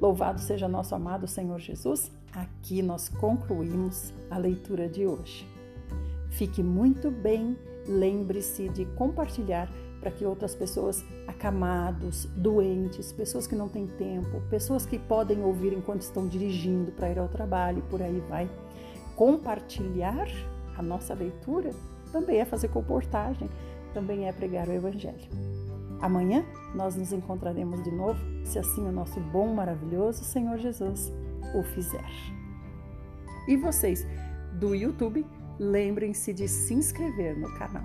Louvado 0.00 0.40
seja 0.40 0.66
nosso 0.66 0.94
amado 0.94 1.26
Senhor 1.26 1.58
Jesus. 1.58 2.10
Aqui 2.32 2.80
nós 2.80 3.08
concluímos 3.08 4.14
a 4.30 4.38
leitura 4.38 4.88
de 4.88 5.06
hoje. 5.06 5.46
Fique 6.30 6.62
muito 6.62 7.10
bem, 7.10 7.56
lembre-se 7.90 8.68
de 8.68 8.84
compartilhar 8.84 9.70
para 10.00 10.10
que 10.10 10.24
outras 10.24 10.54
pessoas 10.54 11.04
acamados, 11.26 12.24
doentes, 12.36 13.12
pessoas 13.12 13.46
que 13.46 13.54
não 13.54 13.68
têm 13.68 13.86
tempo, 13.86 14.40
pessoas 14.48 14.86
que 14.86 14.98
podem 14.98 15.44
ouvir 15.44 15.72
enquanto 15.72 16.02
estão 16.02 16.26
dirigindo 16.26 16.90
para 16.92 17.10
ir 17.10 17.18
ao 17.18 17.28
trabalho, 17.28 17.82
por 17.90 18.00
aí 18.00 18.20
vai. 18.28 18.50
Compartilhar 19.14 20.26
a 20.76 20.82
nossa 20.82 21.12
leitura 21.12 21.70
também 22.10 22.40
é 22.40 22.44
fazer 22.44 22.68
comportagem, 22.68 23.48
também 23.92 24.26
é 24.26 24.32
pregar 24.32 24.68
o 24.68 24.72
Evangelho. 24.72 25.28
Amanhã 26.00 26.44
nós 26.74 26.96
nos 26.96 27.12
encontraremos 27.12 27.82
de 27.82 27.90
novo, 27.90 28.18
se 28.44 28.58
assim 28.58 28.80
o 28.88 28.92
nosso 28.92 29.20
bom, 29.20 29.52
maravilhoso 29.54 30.24
Senhor 30.24 30.56
Jesus 30.56 31.12
o 31.54 31.62
fizer. 31.62 32.10
E 33.46 33.56
vocês 33.56 34.06
do 34.52 34.74
YouTube, 34.74 35.26
lembrem-se 35.60 36.32
de 36.32 36.48
se 36.48 36.72
inscrever 36.72 37.36
no 37.38 37.54
canal. 37.58 37.84